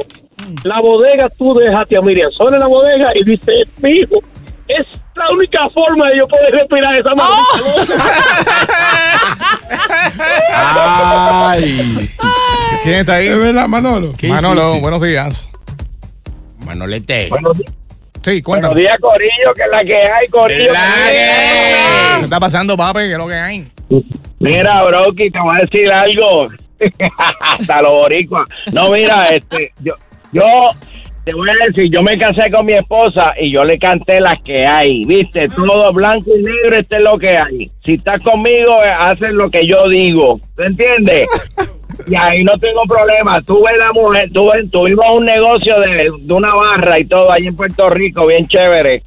la 0.65 0.81
bodega 0.81 1.29
tú 1.31 1.55
dejaste 1.55 1.97
a 1.97 2.03
Miriam 2.03 2.31
sola 2.31 2.57
en 2.57 2.61
la 2.61 2.67
bodega 2.67 3.13
y 3.15 3.25
dice, 3.25 3.53
mi 3.83 3.91
hijo, 3.91 4.21
es 4.69 4.87
la 5.17 5.31
única 5.33 5.69
forma 5.71 6.09
de 6.11 6.19
yo 6.19 6.29
poder 6.29 6.53
respirar 6.53 6.95
esa 6.97 7.11
Ay. 10.53 12.09
¿Quién 12.83 12.97
está 12.97 13.15
ahí? 13.17 13.29
De 13.29 13.37
verdad, 13.37 13.67
Manolo. 13.69 14.13
Qué 14.17 14.29
Manolo, 14.29 14.61
difícil. 14.61 14.81
buenos 14.83 15.03
días. 15.03 15.51
Manolete. 16.65 17.25
Sí, 17.27 17.31
Buenos 17.31 18.43
cuéntanos. 18.43 18.77
días, 18.77 18.99
Corillo, 19.01 19.55
que 19.55 19.63
es 19.63 19.69
la 19.71 19.85
que 19.85 19.97
hay, 19.97 20.29
Corillo. 20.29 20.73
¿Qué 22.19 22.25
está 22.25 22.41
pasando, 22.41 22.77
papi? 22.77 23.01
¿Qué 23.01 23.13
es 23.13 23.19
lo 23.19 23.29
que 23.29 23.35
hay? 23.35 23.71
Mira, 24.41 24.83
Broki, 24.85 25.31
te 25.31 25.39
voy 25.39 25.57
a 25.57 25.61
decir 25.61 25.91
algo. 25.93 26.49
Hasta 27.41 27.83
los 27.83 27.93
boricuas. 27.93 28.49
No, 28.73 28.91
mira, 28.91 29.23
este, 29.25 29.73
yo, 29.81 29.95
yo 30.33 30.43
te 31.27 31.35
voy 31.35 31.49
a 31.51 31.67
decir, 31.67 31.91
yo 31.91 32.05
me 32.05 32.17
casé 32.17 32.53
con 32.53 32.65
mi 32.67 32.75
esposa 32.75 33.35
y 33.37 33.51
yo 33.51 33.65
le 33.65 33.81
canté 33.81 34.21
las 34.21 34.41
que 34.43 34.65
hay, 34.65 35.05
¿viste? 35.07 35.49
Todo 35.49 35.93
blanco 35.93 36.31
y 36.31 36.41
negro, 36.41 36.77
este 36.79 36.97
es 36.99 37.03
lo 37.03 37.19
que 37.19 37.37
hay. 37.37 37.69
Si 37.85 37.95
estás 37.95 38.23
conmigo, 38.23 38.81
eh, 38.85 38.91
haces 38.97 39.33
lo 39.33 39.51
que 39.51 39.67
yo 39.67 39.89
digo. 39.89 40.39
¿Te 40.57 40.65
entiendes? 40.65 41.29
Y 42.09 42.15
ahí 42.15 42.45
no 42.45 42.53
tengo 42.59 42.83
problema. 42.83 43.41
Tuve 43.41 43.75
la 43.79 43.91
mujer, 43.93 44.31
tuve, 44.31 44.69
tuvimos 44.69 45.07
un 45.15 45.25
negocio 45.25 45.81
de, 45.81 46.11
de 46.21 46.35
una 46.35 46.55
barra 46.55 46.99
y 46.99 47.07
todo 47.07 47.33
ahí 47.33 47.47
en 47.47 47.57
Puerto 47.57 47.89
Rico, 47.89 48.27
bien 48.27 48.47
chévere 48.47 49.03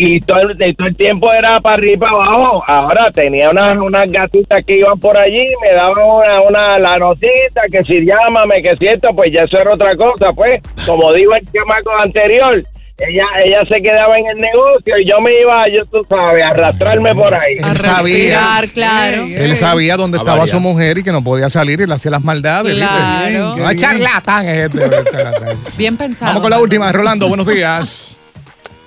y 0.00 0.20
todo 0.20 0.40
el, 0.42 0.56
de 0.56 0.72
todo 0.74 0.86
el 0.86 0.96
tiempo 0.96 1.32
era 1.32 1.60
para 1.60 1.74
arriba 1.74 1.92
y 1.94 1.96
para 1.98 2.12
abajo. 2.12 2.62
Ahora 2.68 3.10
tenía 3.10 3.50
unas, 3.50 3.76
unas 3.78 4.08
gatitas 4.10 4.62
que 4.64 4.76
iban 4.78 4.98
por 5.00 5.16
allí, 5.16 5.44
me 5.60 5.72
daban 5.74 6.04
una, 6.04 6.40
una 6.42 6.78
la 6.78 6.98
notita, 6.98 7.62
que 7.72 7.82
si 7.82 8.06
llámame, 8.06 8.62
que 8.62 8.76
si 8.76 8.86
esto, 8.86 9.08
pues 9.14 9.32
ya 9.32 9.42
eso 9.42 9.58
era 9.58 9.74
otra 9.74 9.96
cosa, 9.96 10.32
pues. 10.34 10.60
Como 10.86 11.12
digo 11.12 11.34
el 11.34 11.44
chamaco 11.52 11.90
anterior, 12.00 12.62
ella, 13.00 13.24
ella 13.44 13.64
se 13.68 13.82
quedaba 13.82 14.18
en 14.18 14.26
el 14.26 14.36
negocio 14.38 14.98
y 14.98 15.08
yo 15.08 15.20
me 15.20 15.32
iba, 15.40 15.68
yo 15.68 15.84
tú 15.86 16.04
sabes, 16.08 16.44
a 16.44 16.48
arrastrarme 16.50 17.14
por 17.16 17.34
ahí. 17.34 17.56
Él 17.58 17.76
sabía, 17.76 18.38
claro. 18.72 19.24
él 19.24 19.56
sabía 19.56 19.96
dónde 19.96 20.18
A 20.18 20.20
estaba 20.20 20.38
variar. 20.38 20.56
su 20.56 20.60
mujer 20.60 20.98
y 20.98 21.02
que 21.02 21.10
no 21.12 21.22
podía 21.24 21.50
salir 21.50 21.80
y 21.80 21.86
le 21.86 21.94
hacía 21.94 22.12
las 22.12 22.22
maldades, 22.22 22.74
Claro. 22.76 23.54
¿viste? 23.54 23.62
No, 23.62 23.74
charlatán 23.74 24.48
es 24.48 24.56
este. 24.72 24.78
charlatán. 25.10 25.58
Bien 25.76 25.96
pensado. 25.96 26.26
Vamos 26.30 26.42
con 26.42 26.50
la 26.50 26.60
última, 26.60 26.90
Rolando, 26.92 27.28
buenos 27.28 27.46
días. 27.48 28.07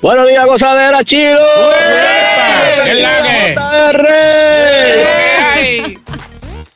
Buenos 0.02 0.28
días, 0.28 0.46
gozadera, 0.48 1.04
chido. 1.04 1.46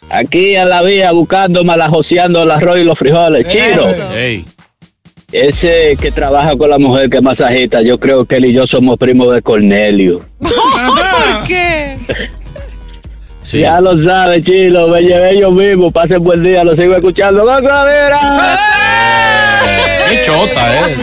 Aquí 0.10 0.56
en 0.56 0.70
la 0.70 0.84
vía 0.84 1.12
buscando, 1.12 1.64
malajoseando 1.64 2.44
el 2.44 2.52
arroz 2.52 2.78
y 2.78 2.84
los 2.84 2.98
frijoles. 2.98 3.48
Chiro. 3.48 3.88
Ese 5.32 5.98
que 6.00 6.12
trabaja 6.12 6.56
con 6.56 6.70
la 6.70 6.78
mujer 6.78 7.10
que 7.10 7.18
es 7.18 7.24
masajista, 7.24 7.82
yo 7.82 8.00
creo 8.00 8.26
que 8.26 8.36
él 8.36 8.46
y 8.46 8.54
yo 8.54 8.68
somos 8.68 9.00
primos 9.00 9.34
de 9.34 9.42
Cornelio. 9.42 10.22
¿Por 10.40 11.48
qué? 11.48 11.98
Ya 13.44 13.82
lo 13.82 14.00
sabe, 14.00 14.44
Chilo. 14.44 14.88
Me 14.88 15.00
llevé 15.00 15.40
yo 15.40 15.50
mismo. 15.52 15.92
Pasen 15.92 16.22
buen 16.22 16.44
día. 16.44 16.64
Lo 16.64 16.76
sigo 16.76 16.96
escuchando. 16.96 17.44
¡Gozadera! 17.44 18.20
Qué 20.10 20.22
chota, 20.22 20.90
eh. 20.90 20.96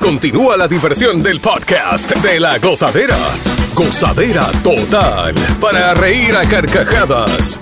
Continúa 0.00 0.56
la 0.56 0.68
diversión 0.68 1.22
del 1.22 1.40
podcast 1.40 2.14
de 2.16 2.40
la 2.40 2.58
gozadera. 2.58 3.16
Gozadera 3.74 4.50
total. 4.62 5.34
Para 5.60 5.94
reír 5.94 6.34
a 6.36 6.48
carcajadas. 6.48 7.60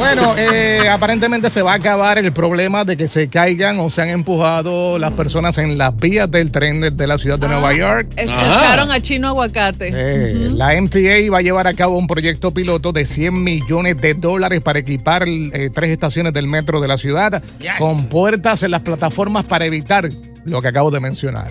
Bueno, 0.00 0.34
eh, 0.38 0.88
aparentemente 0.90 1.50
se 1.50 1.60
va 1.60 1.72
a 1.72 1.76
acabar 1.76 2.16
el 2.16 2.32
problema 2.32 2.86
de 2.86 2.96
que 2.96 3.06
se 3.06 3.28
caigan 3.28 3.78
o 3.80 3.90
se 3.90 4.00
han 4.00 4.08
empujado 4.08 4.98
las 4.98 5.12
personas 5.12 5.58
en 5.58 5.76
las 5.76 5.94
vías 5.94 6.30
del 6.30 6.50
tren 6.50 6.80
de, 6.80 6.90
de 6.90 7.06
la 7.06 7.18
ciudad 7.18 7.38
de 7.38 7.48
Nueva 7.48 7.74
York. 7.74 8.08
Escucharon 8.16 8.90
a 8.90 9.00
Chino 9.00 9.28
Aguacate. 9.28 9.90
Eh, 9.92 10.48
La 10.52 10.80
MTA 10.80 11.30
va 11.30 11.38
a 11.38 11.42
llevar 11.42 11.66
a 11.66 11.74
cabo 11.74 11.98
un 11.98 12.06
proyecto 12.06 12.50
piloto 12.52 12.92
de 12.92 13.04
100 13.04 13.44
millones 13.44 14.00
de 14.00 14.14
dólares 14.14 14.62
para 14.62 14.78
equipar 14.78 15.24
eh, 15.28 15.68
tres 15.72 15.90
estaciones 15.90 16.32
del 16.32 16.46
metro 16.46 16.80
de 16.80 16.88
la 16.88 16.96
ciudad 16.96 17.42
con 17.78 18.06
puertas 18.06 18.62
en 18.62 18.70
las 18.70 18.80
plataformas 18.80 19.44
para 19.44 19.66
evitar 19.66 20.08
lo 20.46 20.62
que 20.62 20.68
acabo 20.68 20.90
de 20.90 21.00
mencionar. 21.00 21.50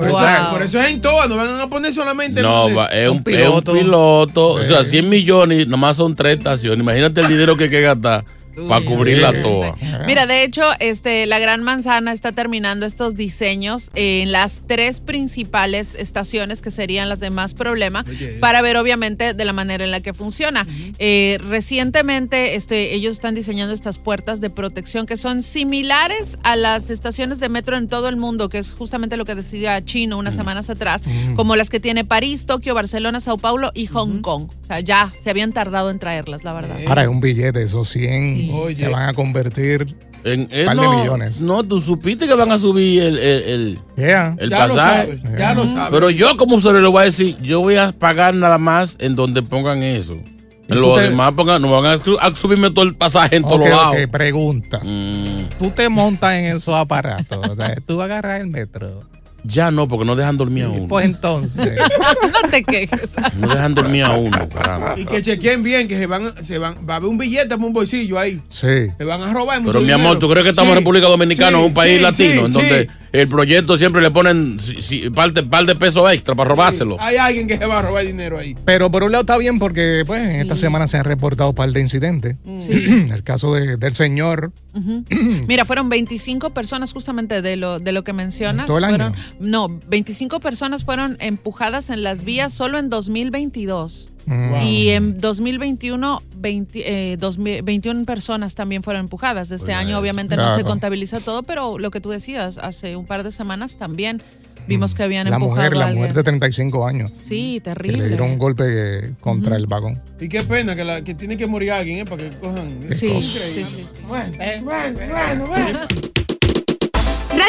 Por, 0.00 0.08
eso, 0.08 0.50
por 0.50 0.62
eso 0.62 0.80
es 0.80 0.90
en 0.90 1.00
todas, 1.00 1.28
no 1.28 1.36
van 1.36 1.60
a 1.60 1.68
poner 1.68 1.92
solamente. 1.92 2.40
No, 2.42 2.68
es, 2.68 3.08
un, 3.10 3.22
es 3.28 3.48
un 3.48 3.62
piloto. 3.62 4.48
O 4.52 4.62
sea, 4.62 4.84
100 4.84 5.08
millones, 5.08 5.68
nomás 5.68 5.96
son 5.96 6.14
tres 6.14 6.38
estaciones. 6.38 6.80
Imagínate 6.80 7.20
el 7.20 7.28
dinero 7.28 7.56
que 7.56 7.64
hay 7.64 7.70
que 7.70 7.82
gastar 7.82 8.24
para 8.68 8.84
cubrir 8.84 9.18
la 9.18 9.40
toa. 9.40 9.76
Mira, 10.06 10.26
de 10.26 10.44
hecho, 10.44 10.64
este, 10.80 11.26
la 11.26 11.38
Gran 11.38 11.62
Manzana 11.62 12.12
está 12.12 12.32
terminando 12.32 12.86
estos 12.86 13.14
diseños 13.14 13.90
en 13.94 14.32
las 14.32 14.62
tres 14.66 15.00
principales 15.00 15.94
estaciones 15.94 16.62
que 16.62 16.70
serían 16.70 17.08
las 17.08 17.20
de 17.20 17.30
más 17.30 17.54
problema 17.54 18.04
para 18.40 18.62
ver, 18.62 18.76
obviamente, 18.76 19.34
de 19.34 19.44
la 19.44 19.52
manera 19.52 19.84
en 19.84 19.90
la 19.90 20.00
que 20.00 20.14
funciona. 20.14 20.66
Eh, 20.98 21.38
recientemente, 21.48 22.56
este, 22.56 22.94
ellos 22.94 23.12
están 23.12 23.34
diseñando 23.34 23.74
estas 23.74 23.98
puertas 23.98 24.40
de 24.40 24.50
protección 24.50 25.06
que 25.06 25.16
son 25.16 25.42
similares 25.42 26.36
a 26.42 26.56
las 26.56 26.90
estaciones 26.90 27.40
de 27.40 27.48
metro 27.48 27.76
en 27.76 27.88
todo 27.88 28.08
el 28.08 28.16
mundo, 28.16 28.48
que 28.48 28.58
es 28.58 28.72
justamente 28.72 29.16
lo 29.16 29.24
que 29.24 29.34
decía 29.34 29.84
Chino 29.84 30.18
unas 30.18 30.34
semanas 30.34 30.70
atrás, 30.70 31.02
como 31.36 31.56
las 31.56 31.70
que 31.70 31.80
tiene 31.80 32.04
París, 32.04 32.46
Tokio, 32.46 32.74
Barcelona, 32.74 33.20
Sao 33.20 33.38
Paulo 33.38 33.70
y 33.74 33.86
Hong 33.86 34.20
Kong. 34.20 34.48
O 34.50 34.66
sea, 34.66 34.80
ya 34.80 35.12
se 35.18 35.30
habían 35.30 35.52
tardado 35.52 35.90
en 35.90 35.98
traerlas, 35.98 36.44
la 36.44 36.52
verdad. 36.52 36.78
Ahora 36.86 37.02
es 37.02 37.08
un 37.08 37.20
billete, 37.20 37.62
esos 37.62 37.88
100 37.88 38.39
se 38.76 38.88
van 38.88 39.08
a 39.08 39.12
convertir 39.14 39.86
En, 40.24 40.40
un 40.42 40.48
par 40.66 40.76
de 40.76 40.88
millones. 40.88 41.40
No, 41.40 41.62
tú 41.64 41.80
supiste 41.80 42.26
que 42.26 42.34
van 42.34 42.52
a 42.52 42.58
subir 42.58 43.02
el, 43.02 43.18
el, 43.18 43.42
el, 43.44 43.78
Yeah. 43.96 44.36
el 44.38 44.50
Ya 44.50 44.66
lo 44.66 44.74
pasaje. 44.74 45.22
ya 45.38 45.54
lo 45.54 45.66
sabe. 45.66 45.90
Pero 45.92 46.10
yo, 46.10 46.36
como 46.36 46.56
usuario, 46.56 46.80
le 46.82 46.88
voy 46.88 47.02
a 47.02 47.04
decir, 47.06 47.36
yo 47.38 47.60
voy 47.60 47.76
a 47.76 47.92
pagar 47.92 48.34
nada 48.34 48.58
más 48.58 48.96
en 49.00 49.16
donde 49.16 49.42
pongan 49.42 49.82
eso. 49.82 50.14
En 50.14 50.76
tú 50.76 50.82
lo 50.82 50.94
te- 50.96 51.02
demás 51.02 51.32
pongan, 51.32 51.60
no 51.62 51.70
van 51.80 51.98
a, 51.98 52.04
su- 52.04 52.18
a 52.20 52.34
subirme 52.36 52.70
todo 52.70 52.84
el 52.84 52.94
pasaje 52.94 53.36
en 53.36 53.42
todos 53.42 53.68
lados. 53.68 53.96
ok, 54.04 54.10
pregunta. 54.10 54.80
Mm. 54.84 55.58
Tú 55.58 55.70
te 55.70 55.88
montas 55.88 56.34
en 56.34 56.44
esos 56.56 56.74
aparatos, 56.74 57.38
o 57.48 57.56
sea, 57.56 57.74
tú 57.86 57.96
vas 57.96 58.02
a 58.02 58.18
agarrar 58.18 58.40
el 58.42 58.46
metro. 58.46 59.02
Ya 59.44 59.70
no, 59.70 59.88
porque 59.88 60.04
no 60.04 60.16
dejan 60.16 60.36
dormir 60.36 60.64
a 60.64 60.68
uno. 60.68 60.88
Pues 60.88 61.06
entonces. 61.06 61.76
no 62.42 62.50
te 62.50 62.62
quejes. 62.62 63.10
No 63.38 63.48
dejan 63.48 63.74
dormir 63.74 64.04
a 64.04 64.10
uno, 64.10 64.48
caramba. 64.48 64.94
Y 64.96 65.04
que 65.04 65.22
chequen 65.22 65.62
bien, 65.62 65.88
que 65.88 65.98
se 65.98 66.06
van, 66.06 66.44
se 66.44 66.58
van, 66.58 66.74
va 66.88 66.94
a 66.94 66.96
haber 66.96 67.08
un 67.08 67.18
billete 67.18 67.56
por 67.56 67.66
un 67.66 67.72
bolsillo 67.72 68.18
ahí. 68.18 68.40
Sí. 68.48 68.90
Se 68.96 69.04
van 69.04 69.22
a 69.22 69.32
robar 69.32 69.60
mucho 69.60 69.72
Pero 69.72 69.84
mi 69.84 69.92
amor, 69.92 70.08
dinero. 70.14 70.18
¿tú 70.20 70.28
crees 70.30 70.44
que 70.44 70.50
estamos 70.50 70.68
Sí, 70.70 70.72
en 70.72 70.78
República 70.78 71.08
Dominicana, 71.08 71.58
sí, 71.58 71.64
un 71.64 71.74
país 71.74 71.96
sí, 71.96 72.02
latino, 72.02 72.32
sí, 72.32 72.46
en 72.46 72.52
donde 72.52 72.82
sí. 72.82 72.88
El 73.12 73.28
proyecto 73.28 73.76
siempre 73.76 74.00
le 74.02 74.10
ponen 74.10 74.58
si, 74.60 75.10
par 75.10 75.32
de 75.32 75.74
pesos 75.76 76.12
extra 76.12 76.34
para 76.34 76.50
robárselo? 76.50 76.96
Hay 77.00 77.16
alguien 77.16 77.46
que 77.46 77.58
se 77.58 77.66
va 77.66 77.78
a 77.78 77.82
robar 77.82 78.06
dinero 78.06 78.38
ahí. 78.38 78.54
Pero 78.64 78.90
por 78.90 79.02
un 79.04 79.12
lado 79.12 79.22
está 79.22 79.36
bien 79.38 79.58
porque 79.58 80.02
pues 80.06 80.22
en 80.28 80.40
esta 80.40 80.56
semana 80.56 80.86
se 80.88 80.96
han 80.98 81.04
reportado 81.04 81.50
un 81.50 81.54
par 81.56 81.70
de 81.72 81.80
incidentes. 81.80 82.36
el 82.46 83.22
caso 83.24 83.54
de- 83.54 83.76
del 83.76 83.94
señor. 83.94 84.52
Mira, 85.48 85.64
fueron 85.64 85.88
25 85.88 86.50
personas 86.50 86.92
justamente 86.92 87.42
de 87.42 87.56
lo, 87.56 87.78
de 87.80 87.92
lo 87.92 88.04
que 88.04 88.12
mencionas. 88.12 88.66
¿Todo 88.66 88.78
el 88.78 88.84
año? 88.84 88.96
Fueron- 88.96 89.14
no, 89.40 89.80
25 89.88 90.38
personas 90.40 90.84
fueron 90.84 91.16
empujadas 91.20 91.90
en 91.90 92.02
las 92.02 92.24
vías 92.24 92.52
solo 92.52 92.78
en 92.78 92.88
2022. 92.90 94.10
Mm. 94.26 94.60
Y 94.62 94.88
en 94.90 95.18
2021, 95.18 96.22
20, 96.36 97.12
eh, 97.12 97.16
2000 97.16 97.62
21 97.62 98.04
personas 98.04 98.54
también 98.54 98.82
fueron 98.82 99.00
empujadas. 99.00 99.50
Este 99.50 99.72
año 99.72 99.98
obviamente 99.98 100.36
no 100.36 100.54
se 100.54 100.62
contabiliza 100.64 101.20
todo, 101.20 101.42
pero 101.42 101.78
lo 101.78 101.90
que 101.90 102.00
tú 102.00 102.10
decías, 102.10 102.58
hace 102.58 102.96
un 102.96 103.06
par 103.06 103.22
de 103.22 103.32
semanas 103.32 103.76
también 103.76 104.22
vimos 104.68 104.94
que 104.94 105.02
habían 105.02 105.28
La 105.28 105.36
empujado 105.36 105.70
mujer, 105.70 105.82
a 105.82 105.86
la 105.88 105.94
mujer 105.94 106.12
de 106.12 106.22
35 106.22 106.86
años. 106.86 107.10
Sí, 107.20 107.60
Que 107.64 107.70
le 107.70 107.74
terrible. 107.74 108.08
dieron 108.08 108.30
un 108.32 108.38
golpe 108.38 108.64
eh, 108.66 109.12
contra 109.20 109.56
el 109.56 109.66
vagón. 109.66 110.00
Y 110.20 110.28
qué 110.28 110.44
pena 110.44 110.76
que, 110.76 110.84
la, 110.84 111.02
que 111.02 111.14
tiene 111.14 111.36
que 111.36 111.46
morir 111.48 111.72
alguien, 111.72 111.98
¿eh? 112.00 112.04
Para 112.04 112.22
que 112.28 112.36
cojan. 112.36 112.78
Sí, 112.92 113.06
Increíble. 113.08 113.66
sí, 113.68 113.76
sí. 113.78 113.86
Bueno, 114.06 114.32
bueno, 114.62 114.98
bueno, 115.10 115.46
bueno. 115.48 115.80